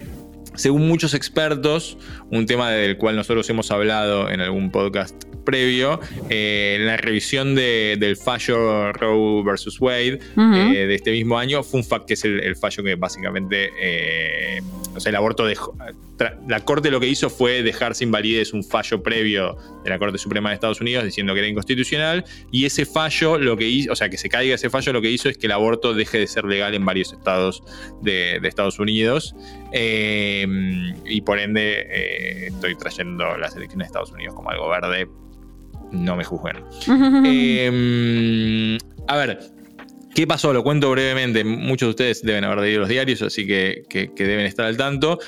[0.55, 1.97] según muchos expertos,
[2.31, 7.97] un tema del cual nosotros hemos hablado en algún podcast previo, eh, la revisión de-
[7.99, 12.25] del fallo Roe versus Wade eh, de este mismo año fue un fact que es
[12.25, 14.61] el, el fallo que básicamente, eh,
[14.95, 15.75] o sea, el aborto dejó,
[16.47, 20.17] la Corte lo que hizo fue dejar sin validez un fallo previo de la Corte
[20.17, 23.95] Suprema de Estados Unidos diciendo que era inconstitucional y ese fallo lo que hizo, o
[23.95, 26.27] sea, que se caiga ese fallo lo que hizo es que el aborto deje de
[26.27, 27.63] ser legal en varios estados
[28.01, 29.35] de, de Estados Unidos
[29.73, 35.07] y por ende estoy trayendo las elecciones de Estados Unidos como algo verde.
[35.93, 36.57] No me juzguen.
[37.25, 38.77] Eh,
[39.07, 39.39] a ver,
[40.15, 40.53] ¿qué pasó?
[40.53, 41.43] Lo cuento brevemente.
[41.43, 44.75] Muchos de ustedes deben haber leído los diarios, así que, que- que deben estar al
[44.77, 45.19] tanto.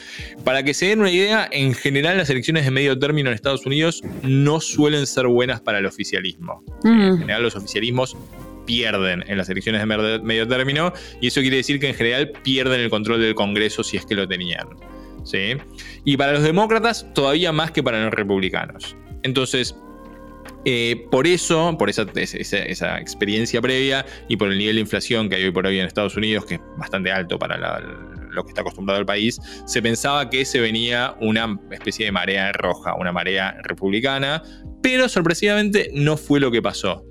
[0.43, 3.65] Para que se den una idea, en general las elecciones de medio término en Estados
[3.65, 6.63] Unidos no suelen ser buenas para el oficialismo.
[6.84, 7.17] En Ujú.
[7.19, 8.17] general los oficialismos
[8.65, 12.82] pierden en las elecciones de medio término y eso quiere decir que en general pierden
[12.82, 14.67] el control del Congreso si es que lo tenían.
[15.23, 15.56] ¿sí?
[16.04, 18.95] Y para los demócratas todavía más que para los republicanos.
[19.23, 19.75] Entonces,
[20.65, 25.30] eh, por eso, por esa, esa- esa experiencia previa y por el nivel de inflación
[25.30, 27.80] que hay hoy por hoy en Estados Unidos, que es bastante alto para la-
[28.32, 32.51] lo que está acostumbrado el país, se pensaba que se venía una especie de marea
[32.51, 34.43] roja, una marea republicana,
[34.82, 37.06] pero sorpresivamente no fue lo que pasó.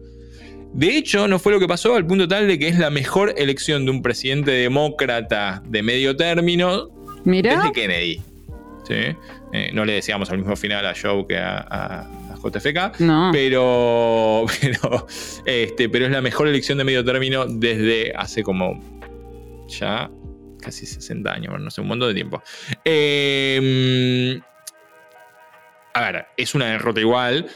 [0.75, 3.33] De hecho, no fue lo que pasó al punto tal de que es la mejor
[3.38, 6.90] elección de un presidente demócrata de medio término
[7.57, 8.21] desde Kennedy.
[8.87, 9.17] ¿sí?
[9.53, 12.07] Eh, no le deseamos al mismo final a Joe que a
[12.51, 13.31] JFK, No.
[13.33, 15.07] pero, pero,
[15.45, 18.81] este, pero es la mejor elección de medio término desde hace como
[19.69, 20.11] ya
[20.61, 22.43] casi 60 años, bueno, no sé, un montón de tiempo.
[22.85, 24.41] Eh,
[25.93, 27.47] a ver, es una derrota igual.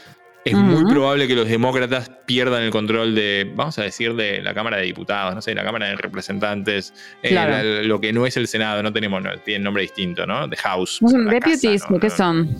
[0.45, 4.53] es muy probable que los demócratas pierdan el control de, vamos a decir, de la
[4.53, 8.47] Cámara de Diputados, no sé, la Cámara de Representantes, eh, lo que no es el
[8.47, 10.49] Senado, no tenemos, no, tiene nombre distinto, ¿no?
[10.49, 10.99] The House.
[11.01, 12.55] deputies, ¿qué son?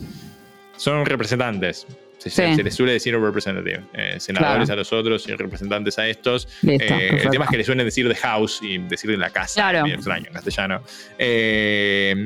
[0.75, 1.87] Son representantes.
[2.19, 3.81] Se, les suele decir representative.
[3.93, 6.47] Eh, senadores a los otros y representantes a estos.
[6.63, 9.53] Eh, el tema es que les suelen decir the house y decir la casa.
[9.69, 9.85] Claro.
[9.87, 10.81] extraño en castellano.
[11.17, 12.25] Eh,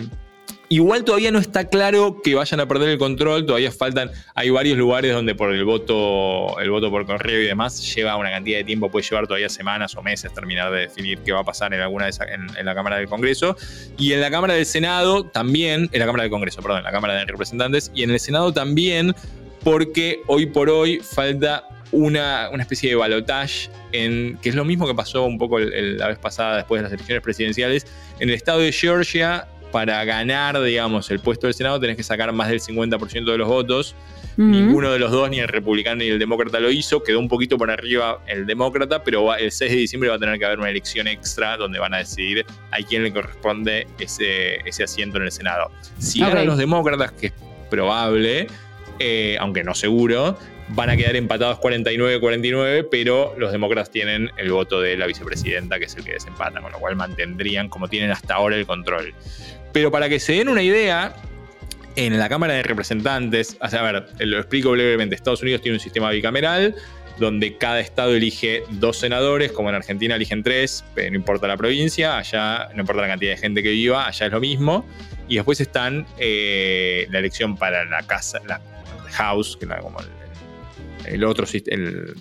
[0.74, 4.76] Igual todavía no está claro que vayan a perder el control, todavía faltan, hay varios
[4.76, 8.64] lugares donde por el voto, el voto por correo y demás lleva una cantidad de
[8.64, 11.82] tiempo, puede llevar todavía semanas o meses terminar de definir qué va a pasar en
[11.82, 12.14] alguna de
[12.58, 13.56] en, la Cámara del Congreso.
[14.00, 16.92] Y en la Cámara del Senado también, en la Cámara del Congreso, perdón, en la
[16.92, 19.14] Cámara de Representantes, y en el Senado también,
[19.64, 24.96] porque hoy por hoy falta una, especie de balotage, en, que es lo mismo que
[24.96, 27.86] pasó un poco la vez pasada después de las elecciones presidenciales.
[28.20, 32.32] En el estado de Georgia para ganar, digamos, el puesto del Senado tenés que sacar
[32.32, 33.96] más del 50% de los votos.
[34.38, 37.04] Ninguno de los dos, ni el republicano ni el demócrata lo hizo.
[37.04, 40.38] Quedó un poquito por arriba el demócrata, pero el 6 de diciembre va a tener
[40.40, 44.84] que haber una elección extra donde van a decidir a quién le corresponde ese, ese
[44.84, 45.72] asiento en el Senado.
[45.98, 47.34] Si ganan los demócratas, que es
[47.72, 48.48] probable,
[49.00, 50.38] eh, aunque no seguro,
[50.70, 55.86] van a quedar empatados 49-49, pero los demócratas tienen el voto de la vicepresidenta, que
[55.86, 59.14] es el que desempata, con lo cual mantendrían como tienen hasta ahora el control.
[59.72, 61.16] Pero para que se den una idea,
[61.96, 66.10] en la Cámara de Representantes, a ver, lo explico brevemente, Estados Unidos tiene un sistema
[66.10, 66.76] bicameral
[67.20, 71.58] donde cada estado elige dos senadores, como en Argentina eligen tres, pero no importa la
[71.58, 74.86] provincia, allá no importa la cantidad de gente que viva, allá es lo mismo.
[75.28, 78.60] Y después están eh, la elección para la casa, la
[79.14, 80.24] House, que es como el
[81.06, 81.46] el otro,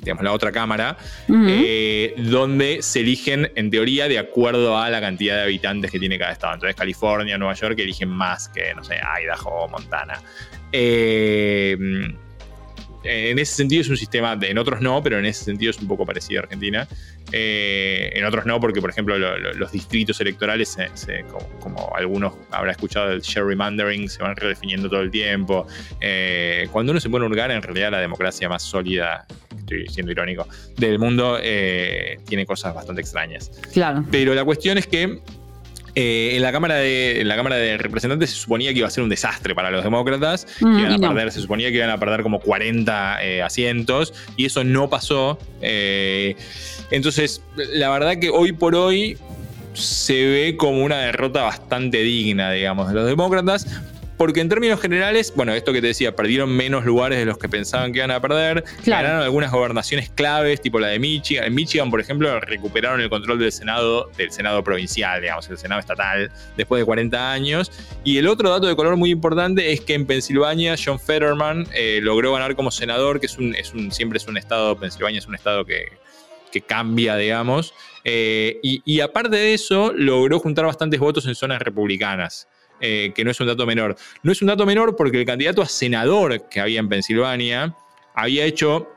[0.01, 0.97] digamos, la otra cámara,
[1.29, 6.19] eh, donde se eligen, en teoría, de acuerdo a la cantidad de habitantes que tiene
[6.19, 6.55] cada estado.
[6.55, 10.21] Entonces, California, Nueva York eligen más que, no sé, Idaho, Montana.
[10.73, 11.77] Eh,
[13.05, 15.89] en ese sentido es un sistema, en otros no, pero en ese sentido es un
[15.89, 16.89] poco parecido a Argentina.
[17.31, 20.77] Eh, en otros no, porque por ejemplo los distritos electorales,
[21.61, 25.67] como, algunos habrá escuchado el gerrymandering, se van redefiniendo todo el tiempo.
[26.01, 30.13] Eh, cuando uno se pone a hurgar, en realidad la democracia más sólida, estoy siendo
[30.13, 33.51] irónico, del mundo eh, tiene cosas bastante extrañas.
[33.73, 34.05] Claro.
[34.11, 35.21] Pero la cuestión es que
[35.95, 39.11] en, la Cámara de, la Cámara de Representantes se suponía que iba a ser un
[39.11, 42.23] desastre para los demócratas, que mm, iban a perder, se suponía que iban a perder
[42.23, 45.39] como 40 asientos, y eso no pasó.
[46.91, 49.19] Entonces, la verdad que hoy por hoy
[49.75, 53.67] se ve como una derrota bastante digna, digamos, de los demócratas.
[54.23, 57.49] Porque en términos generales, bueno, esto que te decía, perdieron menos lugares de los que
[57.49, 58.63] pensaban que iban a perder.
[58.87, 61.45] Ganaron algunas gobernaciones claves, tipo la de Michigan.
[61.45, 65.81] En Michigan, por ejemplo, recuperaron el control del Senado, del Senado provincial, digamos, el Senado
[65.81, 67.73] estatal, después de 40 años.
[68.05, 71.99] Y el otro dato de color muy importante es que en Pensilvania, John Fetterman eh,
[72.01, 75.27] logró ganar como senador, que es un, es un, siempre es un estado, Pensilvania es
[75.27, 75.87] un estado que,
[76.53, 77.75] que cambia, digamos.
[78.05, 82.47] Eh, y, aparte de eso, logró juntar bastantes votos en zonas republicanas.
[82.85, 83.97] Eh, que no es un dato menor.
[84.25, 87.77] No es un dato menor porque el candidato a senador que había en Pensilvania
[88.13, 88.93] había hecho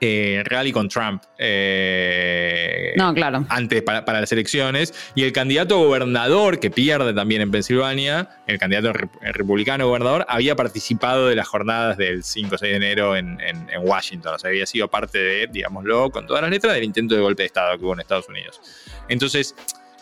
[0.00, 1.22] eh, rally con Trump.
[1.38, 3.46] Eh, no, claro.
[3.48, 4.92] Antes, para, las elecciones.
[5.14, 11.28] Y el candidato gobernador, que pierde también en Pensilvania, el candidato republicano gobernador, había participado
[11.28, 13.38] de las jornadas del 5 o 6 de enero en,
[13.82, 14.34] Washington.
[14.34, 17.44] O sea, había sido parte de, digámoslo, con todas las letras, del intento de golpe
[17.44, 18.60] de Estado que hubo en Estados Unidos.
[19.08, 19.54] Entonces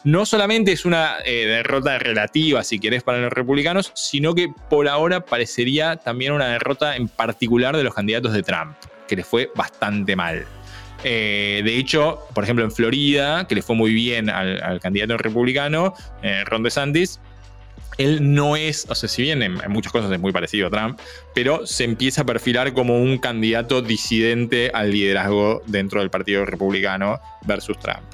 [0.08, 4.88] no solamente es una eh, derrota relativa, si querés, para los republicanos, sino que por
[4.88, 8.74] ahora parecería también una derrota en particular de los candidatos de Trump
[9.06, 10.46] que le fue bastante mal.
[11.04, 15.92] Eh, de hecho, por ejemplo, en Florida, que le fue muy bien al, candidato republicano,
[16.22, 17.20] eh, Ron DeSantis,
[17.98, 20.98] él no es, o sea, si bien en, muchas cosas es muy parecido a Trump,
[21.34, 27.20] pero se empieza a perfilar como un candidato disidente al liderazgo dentro del Partido Republicano
[27.44, 28.04] versus Trump.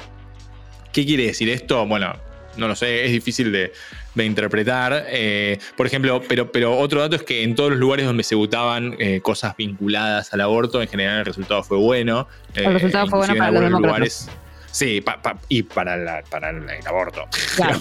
[0.94, 1.84] ¿Qué quiere decir esto?
[1.86, 2.14] Bueno,
[2.56, 3.72] no lo sé, es difícil de,
[4.14, 5.06] de interpretar.
[5.08, 8.36] Eh, por ejemplo, pero, pero otro dato es que en todos los lugares donde se
[8.36, 12.28] votaban eh, cosas vinculadas al aborto, en general el resultado fue bueno.
[12.54, 14.30] el resultado fue bueno para los demócratas.
[14.70, 15.02] Sí,
[15.48, 17.26] y para, para el aborto.
[17.56, 17.80] Claro.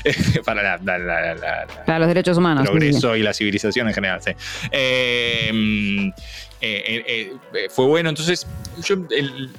[0.44, 2.64] para, para los derechos humanos.
[2.64, 4.32] El progreso y la civilización en general, sí.
[4.70, 6.10] Eh,
[7.70, 8.08] fue bueno.
[8.08, 8.46] Entonces,
[8.82, 9.50] yo el,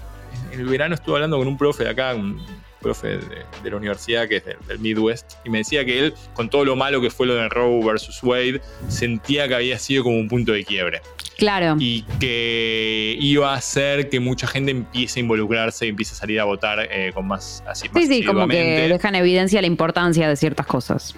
[0.51, 2.39] el, verano estuve hablando con un profe de acá, un
[2.85, 6.63] profe de, la universidad, que es del, Midwest, y me decía que él, con todo
[6.63, 10.27] lo malo que fue lo de Roe versus Wade, sentía que había sido como un
[10.27, 11.01] punto de quiebre.
[11.37, 11.77] Claro.
[11.79, 16.39] Y que iba a hacer que mucha gente empiece a involucrarse y empiece a salir
[16.39, 17.89] a votar eh, con más así.
[17.95, 21.15] Sí, sí, como que dejan evidencia la importancia de ciertas cosas.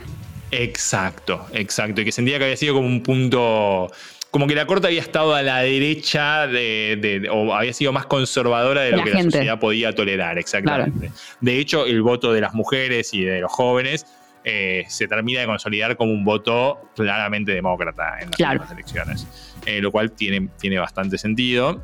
[0.52, 2.00] Exacto, exacto.
[2.00, 3.92] Y que sentía que había sido como un punto
[4.38, 8.82] como que la corte había estado a la derecha de, o había sido más conservadora
[8.82, 11.10] de lo que la sociedad podía tolerar, exactamente.
[11.42, 14.06] De hecho, el voto de las mujeres y de los jóvenes
[14.44, 19.28] eh, se termina de consolidar como un voto claramente demócrata en las elecciones,
[19.66, 21.84] eh, lo cual tiene, tiene bastante sentido.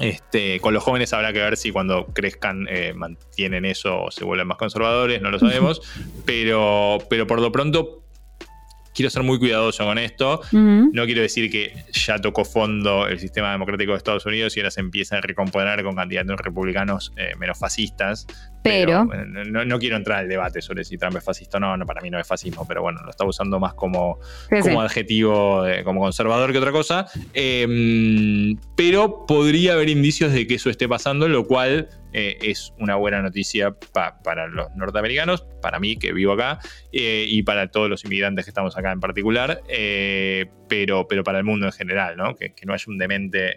[0.00, 4.24] Este, con los jóvenes habrá que ver si cuando crezcan eh, mantienen eso o se
[4.24, 5.82] vuelven más conservadores, no lo sabemos.
[6.26, 8.02] pero, pero por lo pronto
[8.96, 10.40] quiero ser muy cuidadoso con esto.
[10.52, 14.70] No quiero decir que ya tocó fondo el sistema democrático de Estados Unidos y ahora
[14.70, 18.26] se empieza a recomponer con candidatos republicanos menos fascistas.
[18.62, 19.04] Pero.
[19.04, 22.10] no, quiero entrar al debate sobre si Trump es fascista o no, no, para mí
[22.10, 24.18] no es fascismo, pero bueno, lo está usando más como,
[24.62, 27.06] como adjetivo, como conservador que otra cosa.
[27.34, 31.88] Em, pero podría haber indicios de que eso esté pasando, lo cual
[32.18, 33.76] eh, es una buena noticia
[34.24, 36.60] para los norteamericanos, para mí que vivo acá,
[36.90, 41.36] eh, y para todos los inmigrantes que estamos acá en particular, eh, pero, pero para
[41.36, 42.34] el mundo en general, ¿no?
[42.34, 43.54] Que, que no haya un demente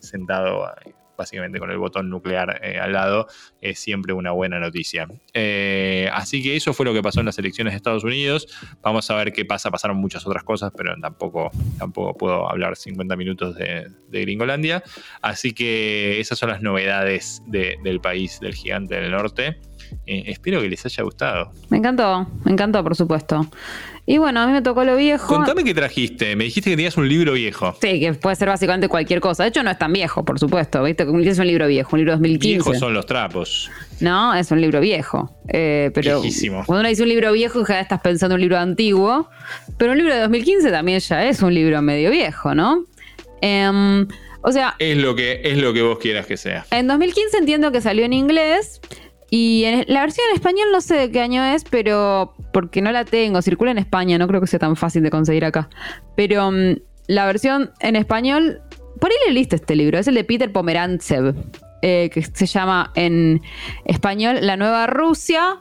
[0.00, 0.70] sentado
[1.18, 3.26] básicamente con el botón nuclear eh, al lado,
[3.60, 5.08] es siempre una buena noticia.
[5.34, 8.46] Eh, así que eso fue lo que pasó en las elecciones de Estados Unidos.
[8.80, 9.70] Vamos a ver qué pasa.
[9.70, 14.82] Pasaron muchas otras cosas, pero tampoco, tampoco puedo hablar 50 minutos de, Gringolandia.
[15.20, 19.58] Así que esas son las novedades del país del gigante del norte.
[20.06, 21.52] Eh, espero que les haya gustado.
[21.68, 23.48] Me encantó, me encantó, por supuesto.
[24.10, 25.26] Y bueno, a mí me tocó lo viejo.
[25.26, 26.34] Contame qué trajiste.
[26.34, 27.76] Me dijiste que tenías un libro viejo.
[27.78, 29.42] Sí, que puede ser básicamente cualquier cosa.
[29.42, 30.82] De hecho, no es tan viejo, por supuesto.
[30.82, 31.02] ¿Viste?
[31.02, 32.48] Es un libro viejo, un libro 2015.
[32.48, 33.70] Viejos son los trapos.
[34.00, 35.36] No, es un libro viejo.
[35.48, 36.64] Eh, pero Viejísimo.
[36.64, 39.28] cuando uno dice un libro viejo, ya estás pensando en un libro antiguo.
[39.76, 42.86] Pero un libro de 2015 también ya es un libro medio viejo, ¿no?
[43.42, 44.08] Em,
[44.40, 44.74] o sea.
[44.78, 46.64] Es lo, que, es lo que vos quieras que sea.
[46.70, 48.80] En 2015 entiendo que salió en inglés.
[49.30, 52.90] Y en, la versión en español no sé de qué año es, pero porque no
[52.92, 55.68] la tengo, circula en España, no creo que sea tan fácil de conseguir acá.
[56.16, 56.76] Pero mm,
[57.08, 58.62] la versión en español,
[59.00, 61.34] por ahí le leíste este libro, es el de Peter Pomerantsev,
[61.82, 63.42] eh, que se llama en
[63.84, 65.58] español La Nueva Rusia.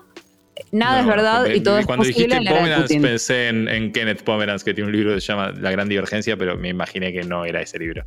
[0.71, 2.27] Nada es verdad y todo es posible.
[2.27, 5.51] Cuando dijiste Pomerantz pensé en, en, Kenneth Pomerantz, que tiene un libro que se llama
[5.51, 8.03] La Gran Divergencia, pero me imaginé que no era ese libro.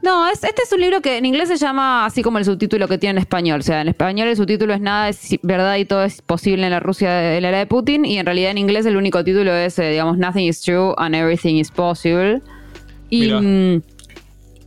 [0.00, 2.98] No, este es un libro que en inglés se llama así como el subtítulo que
[2.98, 3.60] tiene en español.
[3.60, 6.70] O sea, en español el subtítulo es nada, es verdad y todo es posible en
[6.70, 8.04] la Rusia de la era de Putin.
[8.04, 11.14] Y en realidad en inglés el único título es, eh, digamos, Nothing is true and
[11.14, 12.40] everything is possible.
[13.10, 13.82] Y,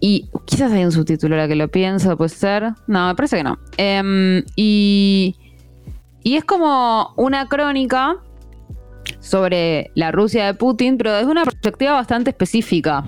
[0.01, 2.73] y quizás hay un subtítulo ahora que lo pienso, puede ser.
[2.87, 3.57] No, me parece que no.
[3.77, 5.35] Em, y,
[6.23, 8.17] y es como una crónica
[9.19, 13.05] sobre la Rusia de Putin, pero desde una perspectiva bastante específica.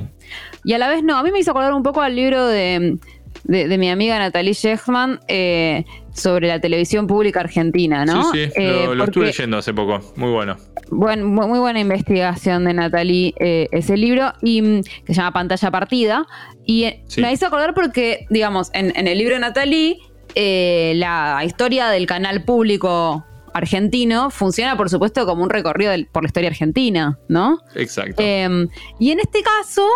[0.64, 2.98] Y a la vez no, a mí me hizo acordar un poco al libro de,
[3.46, 8.32] mi amiga Natalie Shechman eh, sobre la televisión pública argentina, ¿no?
[8.32, 10.58] Sí, sí, lo, eh, estuve leyendo hace poco, muy bueno.
[10.92, 16.28] muy, buena investigación de Natalie eh, ese libro, y, mm, que se llama Pantalla Partida.
[16.66, 16.88] Y
[17.18, 19.98] me hizo acordar porque, digamos, en, el libro de Natalie,
[20.36, 26.50] la historia del canal público argentino funciona, por supuesto, como un recorrido por la historia
[26.50, 27.60] argentina, ¿no?
[27.76, 28.22] Exacto.
[28.22, 28.68] Em,
[29.00, 29.88] y en este caso,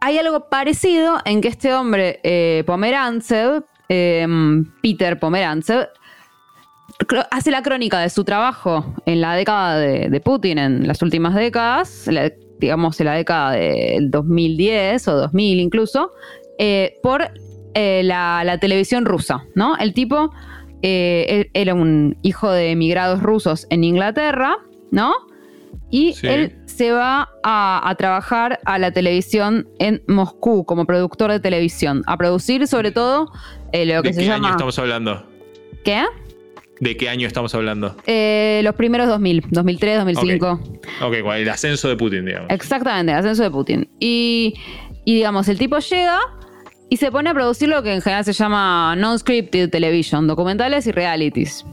[0.00, 5.88] hay algo parecido en que este hombre, eh, Pomerantsev, em, Peter Pomerantsev,
[7.30, 12.08] hace la crónica de su trabajo en la década de, Putin, en las últimas décadas,
[12.58, 16.10] digamos en la década del 2010 o 2000 incluso,
[16.58, 17.30] eh, por
[17.74, 19.76] eh, la, televisión rusa, ¿no?
[19.76, 20.32] El tipo
[20.82, 24.58] era un hijo de emigrados rusos en Inglaterra,
[24.90, 25.12] ¿no?
[25.90, 32.02] Y él se va a, trabajar a la televisión en Moscú como productor de televisión,
[32.06, 33.32] a producir sobre todo
[33.72, 34.36] eh, lo que se llama...
[34.36, 35.26] ¿De qué año estamos hablando?
[35.84, 36.04] ¿Qué?
[36.80, 37.96] ¿De qué año estamos hablando?
[38.06, 40.60] Eh, los primeros 2000, 2003, 2005.
[41.02, 42.50] Ok, el ascenso de Putin, digamos.
[42.50, 43.90] Exactamente, el ascenso de Putin.
[43.98, 44.54] Y,
[45.04, 46.20] y digamos, el tipo llega
[46.88, 50.92] y se pone a producir lo que en general se llama non-scripted television, documentales y
[50.92, 51.64] realities.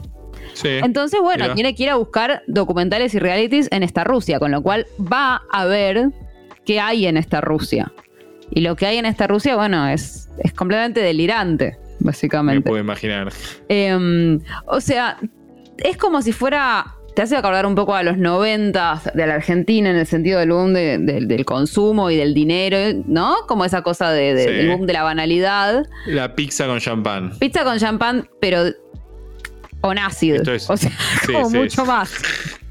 [0.64, 4.62] Entonces, bueno, tiene que ir a buscar documentales y realities en esta Rusia, con lo
[4.62, 6.10] cual va a ver
[6.64, 7.92] qué hay en esta Rusia.
[8.50, 12.60] Y lo que hay en esta Rusia, bueno, es, es completamente delirante, básicamente.
[12.60, 13.32] Me puedo imaginar.
[13.68, 15.18] Em, o sea,
[15.78, 16.92] es como si fuera.
[17.14, 20.50] Te hace acordar un poco a los 90 de la Argentina en el sentido del
[20.52, 23.36] boom del consumo y del dinero, ¿no?
[23.48, 25.86] Como esa cosa de, del boom de la banalidad.
[26.04, 27.32] La pizza con champán.
[27.38, 28.66] Pizza con champán, pero
[29.80, 30.42] con ácido.
[30.68, 30.92] o sea,
[31.26, 32.12] como mucho más.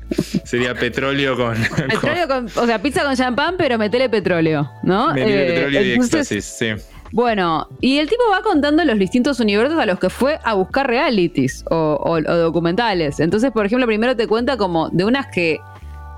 [0.44, 1.56] Sería petróleo con,
[1.90, 5.14] Petróleo con, O sea, pizza con champán, pero metele petróleo, ¿no?
[5.14, 6.68] Metele eh, petróleo y éxtasis, sí.
[7.12, 10.88] Bueno, y el tipo va contando los distintos universos a los que fue a buscar
[10.88, 13.20] realities o, documentales.
[13.20, 15.60] Entonces, por ejemplo, primero te cuenta como de unas que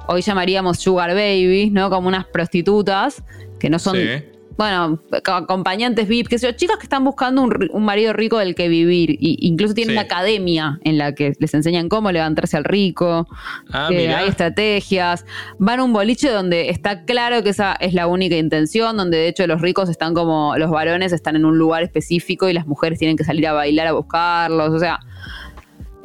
[0.07, 1.89] hoy llamaríamos sugar babies, ¿no?
[1.89, 3.21] Como unas prostitutas
[3.59, 4.36] que no son Sí.
[4.57, 8.37] Bueno, co- acompañantes VIP, que sé yo, chicas que están buscando un, un marido rico
[8.39, 9.11] del que vivir.
[9.11, 9.97] Y incluso tienen Sí.
[9.97, 13.27] una academia en la que les enseñan cómo levantarse al rico.
[13.71, 14.19] Ah, mirá.
[14.19, 15.25] hay estrategias.
[15.59, 19.27] Van a un boliche donde está claro que esa es la única intención, donde de
[19.27, 22.97] hecho los ricos están como, los varones están en un lugar específico y las mujeres
[22.99, 24.69] tienen que salir a bailar a buscarlos.
[24.73, 24.99] O sea.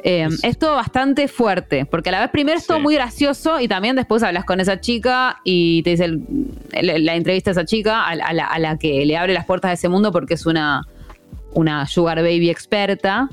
[0.03, 2.83] Eh, Es- es todo bastante fuerte, porque a la vez primero es todo Sí.
[2.83, 6.21] muy gracioso y también después hablas con esa chica y te dice el-
[6.73, 9.45] el- la entrevista a esa chica, a, a la, a la que le abre las
[9.45, 10.81] puertas de ese mundo porque es una,
[11.53, 13.29] una sugar baby experta.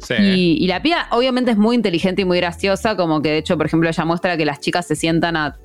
[0.00, 0.14] Sí.
[0.18, 3.56] Y, y la piba obviamente es muy inteligente y muy graciosa, como que de hecho,
[3.56, 5.56] por ejemplo, ella muestra que las chicas se sientan a-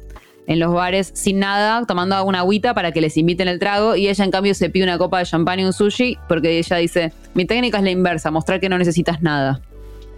[0.47, 4.07] en los bares sin nada, tomando alguna agüita para que les inviten el trago y
[4.07, 7.11] ella en cambio se pide una copa de champán y un sushi porque ella dice,
[7.35, 9.59] mi técnica es la inversa, mostrar que no necesitas nada.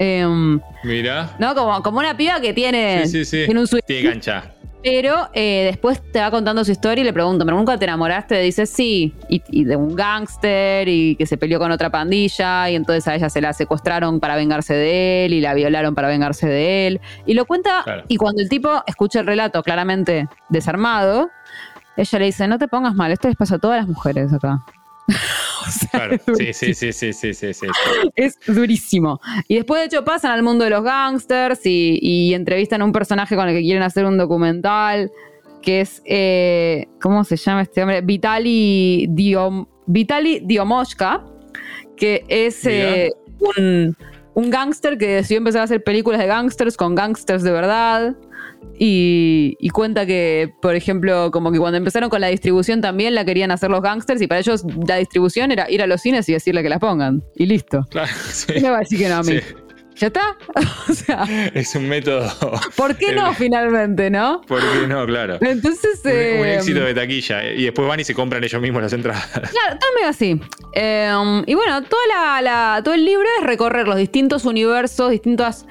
[0.03, 1.35] Em, Mira.
[1.37, 1.53] ¿No?
[1.53, 3.45] Como, como una piba que tiene, Sí, sí, sí.
[3.45, 3.81] tiene un swing.
[3.85, 4.51] Tiene cancha.
[4.83, 8.39] Pero eh, después te va contando su historia y le pregunto, ¿pero nunca te enamoraste?
[8.41, 12.75] Dice sí, y, y de un gángster y que se peleó con otra pandilla y
[12.75, 16.47] entonces a ella se la secuestraron para vengarse de él y la violaron para vengarse
[16.47, 17.01] de él.
[17.27, 18.05] Y lo cuenta Claro.
[18.07, 21.29] y cuando el tipo escucha el relato claramente desarmado,
[21.95, 24.63] ella le dice, no te pongas mal, esto les pasa a todas las mujeres acá.
[25.79, 26.15] Sea, Claro.
[26.15, 27.67] es Sí, sí, sí, sí, sí, sí, sí.
[28.15, 29.19] es durísimo.
[29.47, 32.91] Y después, de hecho, pasan al mundo de los gangsters y, y entrevistan a un
[32.91, 35.11] personaje con el que quieren hacer un documental,
[35.61, 38.01] que es, eh, ¿cómo se llama este hombre?
[38.01, 41.23] Vitali, Diom, Vitali Diomoshka,
[41.95, 43.11] que es eh,
[43.57, 43.95] un,
[44.33, 48.15] un gángster que decidió empezar a hacer películas de gángsters con gángsters de verdad.
[48.77, 53.25] Y, y cuenta que, por ejemplo, como que cuando empezaron con la distribución también la
[53.25, 56.33] querían hacer los gángsters y para ellos la distribución era ir a los cines y
[56.33, 57.23] decirle que la pongan.
[57.35, 57.85] Y listo.
[57.89, 58.53] Claro, sí.
[58.53, 59.39] ¿Qué le va a decir que no a mí?
[59.39, 59.55] Sí.
[60.01, 60.35] ¿Ya está?
[60.89, 62.27] o sea, Es un método.
[62.75, 64.41] ¿por qué no El- finalmente, no?
[64.47, 65.05] ¿Por qué no?
[65.05, 65.37] Claro.
[65.41, 66.01] Entonces.
[66.03, 66.15] Un, un
[66.47, 67.43] eh, éxito de taquilla.
[67.53, 69.29] Y después van y se compran ellos mismos las entradas.
[69.31, 70.41] Claro, medio así.
[70.73, 71.13] Eh,
[71.45, 75.67] y bueno, toda la, la- todo el libro es recorrer los distintos universos, distintas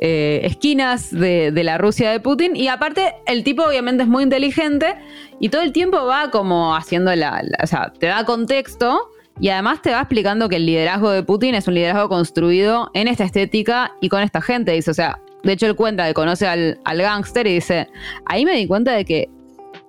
[0.00, 2.56] eh, esquinas de, de la Rusia de Putin.
[2.56, 4.96] Y aparte, el tipo obviamente es muy inteligente
[5.38, 7.40] y todo el tiempo va como haciendo la.
[7.44, 9.08] la- o sea, te da contexto.
[9.40, 13.08] Y además te va explicando que el liderazgo de Putin es un liderazgo construido en
[13.08, 14.72] esta estética y con esta gente.
[14.72, 17.88] Dice, o sea, de hecho él cuenta que conoce al, al gángster y dice,
[18.26, 19.28] ahí me di cuenta de que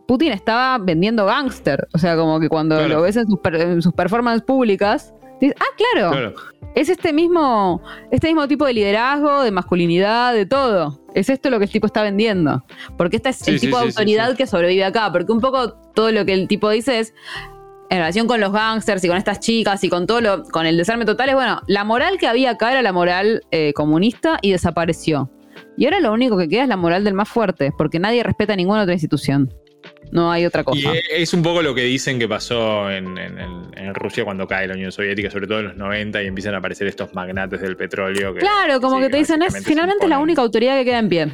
[0.07, 1.87] Putin estaba vendiendo gángster.
[1.93, 2.95] O sea, como que cuando Claro.
[2.95, 6.33] lo ves en sus, en sus performances públicas, dices, ah, claro, Claro.
[6.75, 7.81] es este mismo,
[8.11, 10.99] este mismo tipo de liderazgo, de masculinidad, de todo.
[11.13, 12.63] Es esto lo que el tipo está vendiendo.
[12.97, 14.37] Porque este es Sí, el tipo de sí, autoridad sí.
[14.37, 15.11] que sobrevive acá.
[15.11, 17.13] Porque un poco todo lo que el tipo dice es.
[17.93, 20.77] En relación con los gángsters y con estas chicas y con todo lo, con el
[20.77, 24.51] desarme total, es bueno, la moral que había acá era la moral eh, comunista y
[24.51, 25.29] desapareció.
[25.77, 28.55] Y ahora lo único que queda es la moral del más fuerte, porque nadie respeta
[28.55, 29.53] ninguna otra institución.
[30.11, 30.79] No hay otra cosa.
[30.79, 34.47] Y es un poco lo que dicen que pasó en, en- en- en Rusia cuando
[34.47, 37.61] cae la Unión Soviética, sobre todo en los 90, y empiezan a aparecer estos magnates
[37.61, 38.33] del petróleo.
[38.33, 40.97] Que, Claro, como sí, que te dicen, es, finalmente es la única autoridad que queda
[40.97, 41.27] en pie.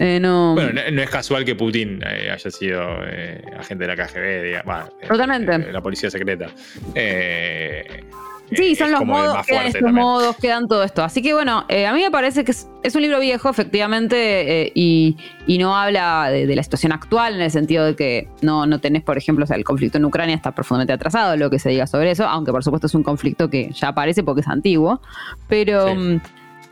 [0.00, 3.96] Eh, no, Bueno, no, no es casual que Putin eh, haya sido eh, agente de
[3.96, 5.72] la KGB, diga- bah, eh, Totalmente.
[5.72, 6.46] la policía secreta.
[6.94, 8.04] Eh,
[8.50, 10.02] Sí, son los modos, quedan estos también.
[10.06, 11.04] modos, quedan todo esto.
[11.04, 15.18] Así que bueno, a mí me parece que es, es un libro viejo, efectivamente, y,
[15.46, 18.80] y no habla de, de la situación actual en el sentido de que no, no
[18.80, 21.68] tenés, por ejemplo, o sea, el conflicto en Ucrania está profundamente atrasado, lo que se
[21.68, 25.02] diga sobre eso, aunque por supuesto es un conflicto que ya aparece porque es antiguo,
[25.46, 25.88] pero...
[25.94, 26.18] Sí.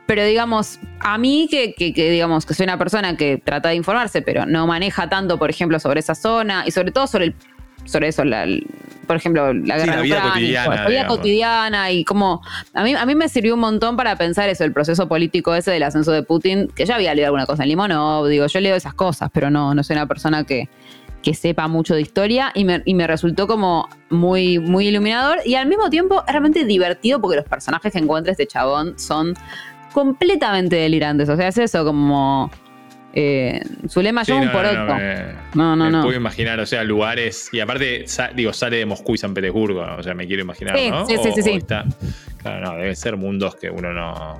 [0.07, 3.75] Pero digamos, a mí que, que- que, digamos que soy una persona que trata de
[3.75, 7.35] informarse, pero no maneja tanto, por ejemplo, sobre esa zona y sobre todo sobre el,
[7.85, 8.67] sobre eso, la- el-
[9.07, 11.17] por ejemplo, la Sí, guerra la de vida Ucrania, cotidiana, la vida digamos.
[11.17, 12.43] cotidiana y como
[12.75, 15.71] a mí, a mí me sirvió un montón para pensar eso, el proceso político ese
[15.71, 18.75] del ascenso de Putin, que ya había leído alguna cosa en Limonov, digo, yo leo
[18.77, 20.69] esas cosas, pero no, no soy una persona que,
[21.23, 25.55] que sepa mucho de historia y me, y me resultó como muy, muy iluminador y
[25.57, 29.35] al mismo tiempo realmente divertido porque los personajes que encuentra este chabón son
[29.97, 32.51] completamente delirantes, o sea, es eso como...
[33.19, 34.77] Eh, su lema Sí, yo un no, poroto.
[34.77, 35.25] no, me-
[35.55, 36.03] No, no, me no.
[36.03, 37.49] puedo imaginar, o sea, lugares.
[37.51, 40.77] Y aparte, sa- digo, sale de Moscú y San Petersburgo, o sea, me quiero imaginar,
[40.77, 41.07] Sí, ¿no?
[41.07, 41.51] sí, sí, O- sí, o sí.
[41.53, 41.87] está-
[42.43, 44.39] claro, no, deben ser mundos que uno no.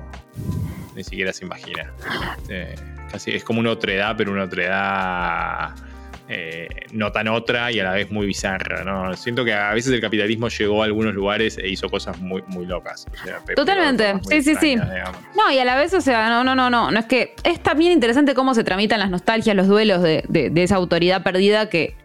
[0.95, 1.91] ni siquiera se imagina.
[2.49, 2.75] Eh,
[3.11, 5.86] casi es como una otra edad, pero una otra edad.
[6.29, 9.15] Eh, no tan otra y a la vez muy bizarra, ¿no?
[9.15, 12.65] Siento que a veces el capitalismo llegó a algunos lugares e hizo cosas muy, muy
[12.65, 13.05] locas.
[13.13, 14.69] o sea, pe- Totalmente, muy sí, sí, sí.
[14.71, 15.17] digamos.
[15.35, 16.91] No, y a la vez, o sea, no, no, no, no.
[16.91, 20.49] No es que es también interesante cómo se tramitan las nostalgias, los duelos de, de-
[20.49, 21.95] de esa autoridad perdida que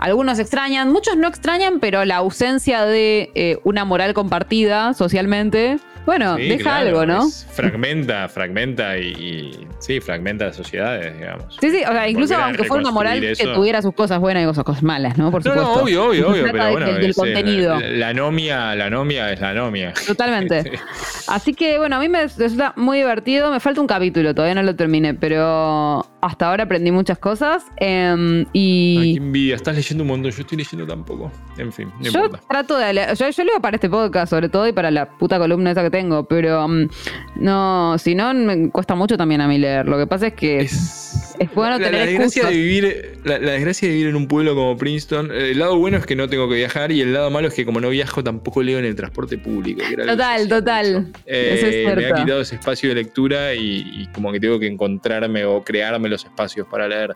[0.00, 5.78] algunos extrañan, muchos no extrañan, pero la ausencia de eh, una moral compartida socialmente
[6.08, 7.26] Bueno, Sí, deja claro, algo, ¿no?
[7.28, 11.54] es- fragmenta, fragmenta y, y- sí, fragmenta las sociedades, digamos.
[11.60, 13.52] Sí, sí, o sea, incluso Volver aunque fuera una moral que eso.
[13.52, 15.30] tuviera sus cosas buenas y cosas, cosas malas, ¿no?
[15.30, 15.76] Por No, supuesto.
[15.76, 17.78] no, obvio, obvio, obvio, trata pero bueno, del, del eh, contenido.
[17.78, 19.92] La, la anomia, la anomia es la anomia.
[20.06, 20.72] Totalmente.
[21.28, 23.50] Así que, bueno, a mí me resulta muy divertido.
[23.52, 27.64] Me falta un capítulo, todavía no lo terminé, pero hasta ahora aprendí muchas cosas.
[27.80, 31.30] Ay, y qué envidia, estás leyendo un montón, yo estoy leyendo tampoco.
[31.58, 32.40] En fin, no yo importa.
[32.48, 32.94] trato de.
[33.18, 35.90] Yo, yo leo para este podcast, sobre todo, y para la puta columna esa que
[35.90, 35.97] tengo,
[36.28, 36.88] pero mm,
[37.36, 39.86] no, si no, me cuesta mucho también a mí leer.
[39.86, 40.60] Lo que pasa es que.
[40.60, 42.50] Es, es bueno la, tener la desgracia excusas.
[42.50, 45.78] de vivir la, la desgracia de vivir en un pueblo como Princeton eh, el lado
[45.78, 47.90] bueno es que no tengo que viajar y el lado malo es que como no
[47.90, 51.00] viajo tampoco leo en el transporte público Total, total.
[51.06, 51.20] mucho.
[51.26, 54.58] Eso es Eh, me ha quitado ese espacio de lectura y, y como que tengo
[54.58, 57.14] que encontrarme o crearme los espacios para leer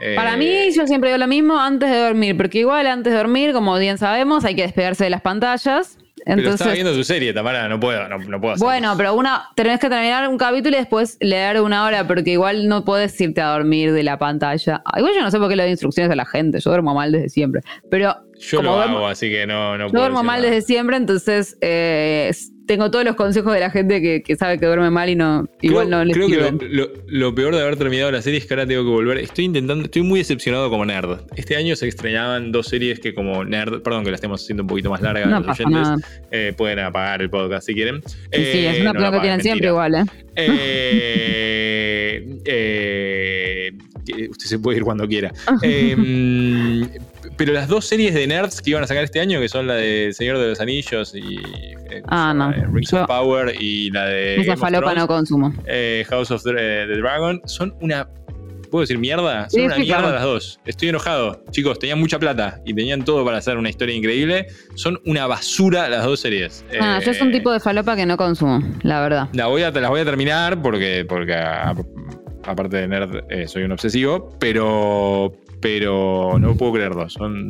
[0.00, 3.18] Eh, Para mí, yo siempre digo lo mismo antes de dormir, porque igual antes de
[3.18, 5.98] dormir, como bien sabemos, hay que despegarse de las pantallas.
[6.24, 9.48] Pero estaba viendo tu serie Tamara no puedo no, no puedo hacer bueno, pero una
[9.54, 13.40] tenés que terminar un capítulo y después leer una hora, porque igual no puedes irte
[13.40, 14.82] a dormir de la pantalla.
[14.84, 16.94] Ah, Igual yo no sé por qué le doy instrucciones a la gente, yo duermo
[16.94, 17.62] mal desde siempre.
[17.90, 20.54] Pero yo como lo duermo- hago así que no no puedo duermo mal nada.
[20.54, 22.30] desde siempre, entonces eh,
[22.66, 25.48] tengo todos los consejos de la gente que, que sabe que duerme mal y no
[25.60, 26.50] igual creo, no les creo que lo,
[26.86, 29.18] lo- lo peor de haber terminado la serie es que ahora tengo que volver.
[29.18, 31.20] Estoy intentando, estoy muy decepcionado como nerd.
[31.36, 34.68] Este año se extrañaban dos series que como nerd, perdón que la estemos haciendo un
[34.68, 35.88] poquito más larga No los oyentes,
[36.30, 38.02] eh, pueden apagar el podcast si quieren.
[38.06, 40.04] Sí, sí, Eh, es una no que tienen siempre igual, ¿eh?
[40.36, 43.72] Eh, eh,
[44.30, 45.32] usted se puede ir cuando quiera.
[45.62, 46.86] Eh,
[47.36, 49.74] pero las dos series de nerds que iban a sacar este año, que son la
[49.74, 51.36] de Señor de los Anillos y
[51.90, 52.50] eh, ¿cómo Ah, no.
[52.50, 55.54] Eh, Rings of Power y la de Esa Game of falopa Thrones, no consumo.
[55.66, 58.08] eh, House of the, the Dragon, son una.
[58.70, 59.50] ¿Puedo decir mierda?
[59.50, 60.14] Son Sí, una sí, mierda claro.
[60.14, 60.60] las dos.
[60.64, 61.42] Estoy enojado.
[61.50, 64.46] Chicos, tenían mucha plata y tenían todo para hacer una historia increíble.
[64.76, 66.64] Son una basura las dos series.
[66.80, 69.28] Ah, yo Eh, es un tipo de falopa que no consumo, la verdad.
[69.32, 71.74] la voy a, las voy a terminar porque, porque a-
[72.44, 77.08] aparte de nerd eh, soy un obsesivo, pero, pero no puedo creerlo.
[77.08, 77.48] Son,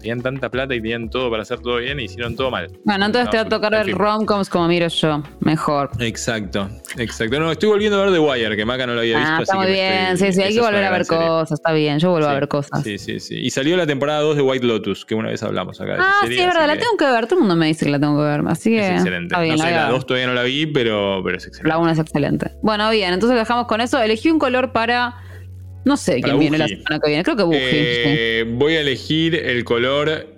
[0.00, 2.68] tenían tanta plata y tenían todo para hacer todo bien y hicieron todo mal.
[2.84, 5.90] Bueno, entonces No, te va a tocar ver romcoms como miro yo, mejor.
[6.00, 7.38] Exacto, exacto.
[7.38, 9.30] No, estoy volviendo a ver The Wire, que Maca no lo había visto.
[9.32, 11.26] Ah, así está muy que bien, estoy- sí, sí, hay que volver a ver serie.
[11.26, 12.82] cosas, está bien, yo vuelvo a ver cosas.
[12.82, 13.36] Sí, sí, sí.
[13.36, 16.12] Y salió la temporada 2 de White Lotus, que una vez hablamos acá de Ah,
[16.22, 18.00] serie, sí, es verdad, la tengo que ver, todo el mundo me dice que la
[18.00, 19.36] tengo que ver, así que Es excelente.
[19.38, 19.90] bien, no la sé, la ver.
[19.92, 21.68] 2 todavía no la vi, pero, pero es excelente.
[21.68, 22.50] La 1 es excelente.
[22.62, 24.00] Bueno, bien, entonces dejamos con eso.
[24.02, 25.14] Elegí un color para.
[25.84, 26.76] No sé Para quién viene la Buji.
[26.76, 27.24] semana que viene.
[27.24, 27.58] Creo que Buji.
[27.60, 30.28] Eh, Voy a elegir el color.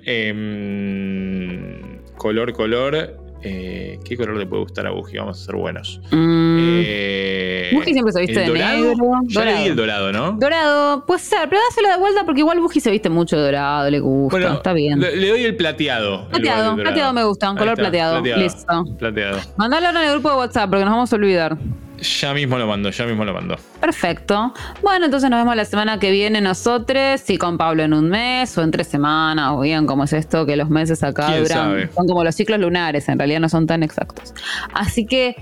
[0.74, 3.18] em, color, color.
[3.46, 5.18] eh, ¿Qué color le puede gustar a Buji?
[5.18, 6.00] Vamos a ser buenos.
[6.10, 8.78] Mm, Eh, Buji siempre se viste ¿el de dorado?
[8.78, 8.96] negro.
[9.28, 9.58] Ya Dorado.
[9.58, 10.32] leí el dorado, ¿no?
[10.40, 13.90] Dorado, puede ser, pero dáselo de vuelta porque igual Buji se viste mucho de dorado,
[13.90, 14.38] le gusta.
[14.38, 14.98] Bueno, está bien.
[14.98, 16.06] Le, le doy el plateado.
[16.14, 16.82] en lugar Plateado, dorado.
[16.82, 18.22] plateado me gusta, un Ahí color está, plateado.
[18.22, 18.84] Listo.
[18.98, 19.38] Plateado.
[19.58, 21.58] Mandalo en el grupo de WhatsApp porque nos vamos a olvidar.
[22.00, 23.56] Ya mismo lo mando, ya mismo lo mando.
[23.80, 24.52] Perfecto.
[24.82, 28.56] Bueno, entonces nos vemos la semana que viene nosotros, si con Pablo en un mes
[28.58, 31.58] o en tres semanas, o bien cómo es esto, que los meses acá ¿Quién duran,
[31.58, 31.90] sabe?
[31.94, 34.34] son como los ciclos lunares, en realidad no son tan exactos.
[34.72, 35.36] Así que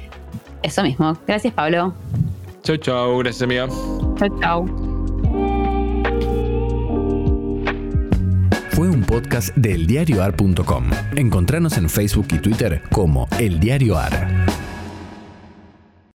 [0.63, 1.19] eso mismo.
[1.27, 1.95] Gracias Pablo.
[2.63, 3.19] Chau, chau.
[3.19, 3.67] Gracias, amiga.
[4.19, 4.67] Chao, chao.
[8.71, 10.91] Fue un podcast de eldiarioar.com.
[11.17, 14.47] Encontranos en Facebook y Twitter como El Diario Ar.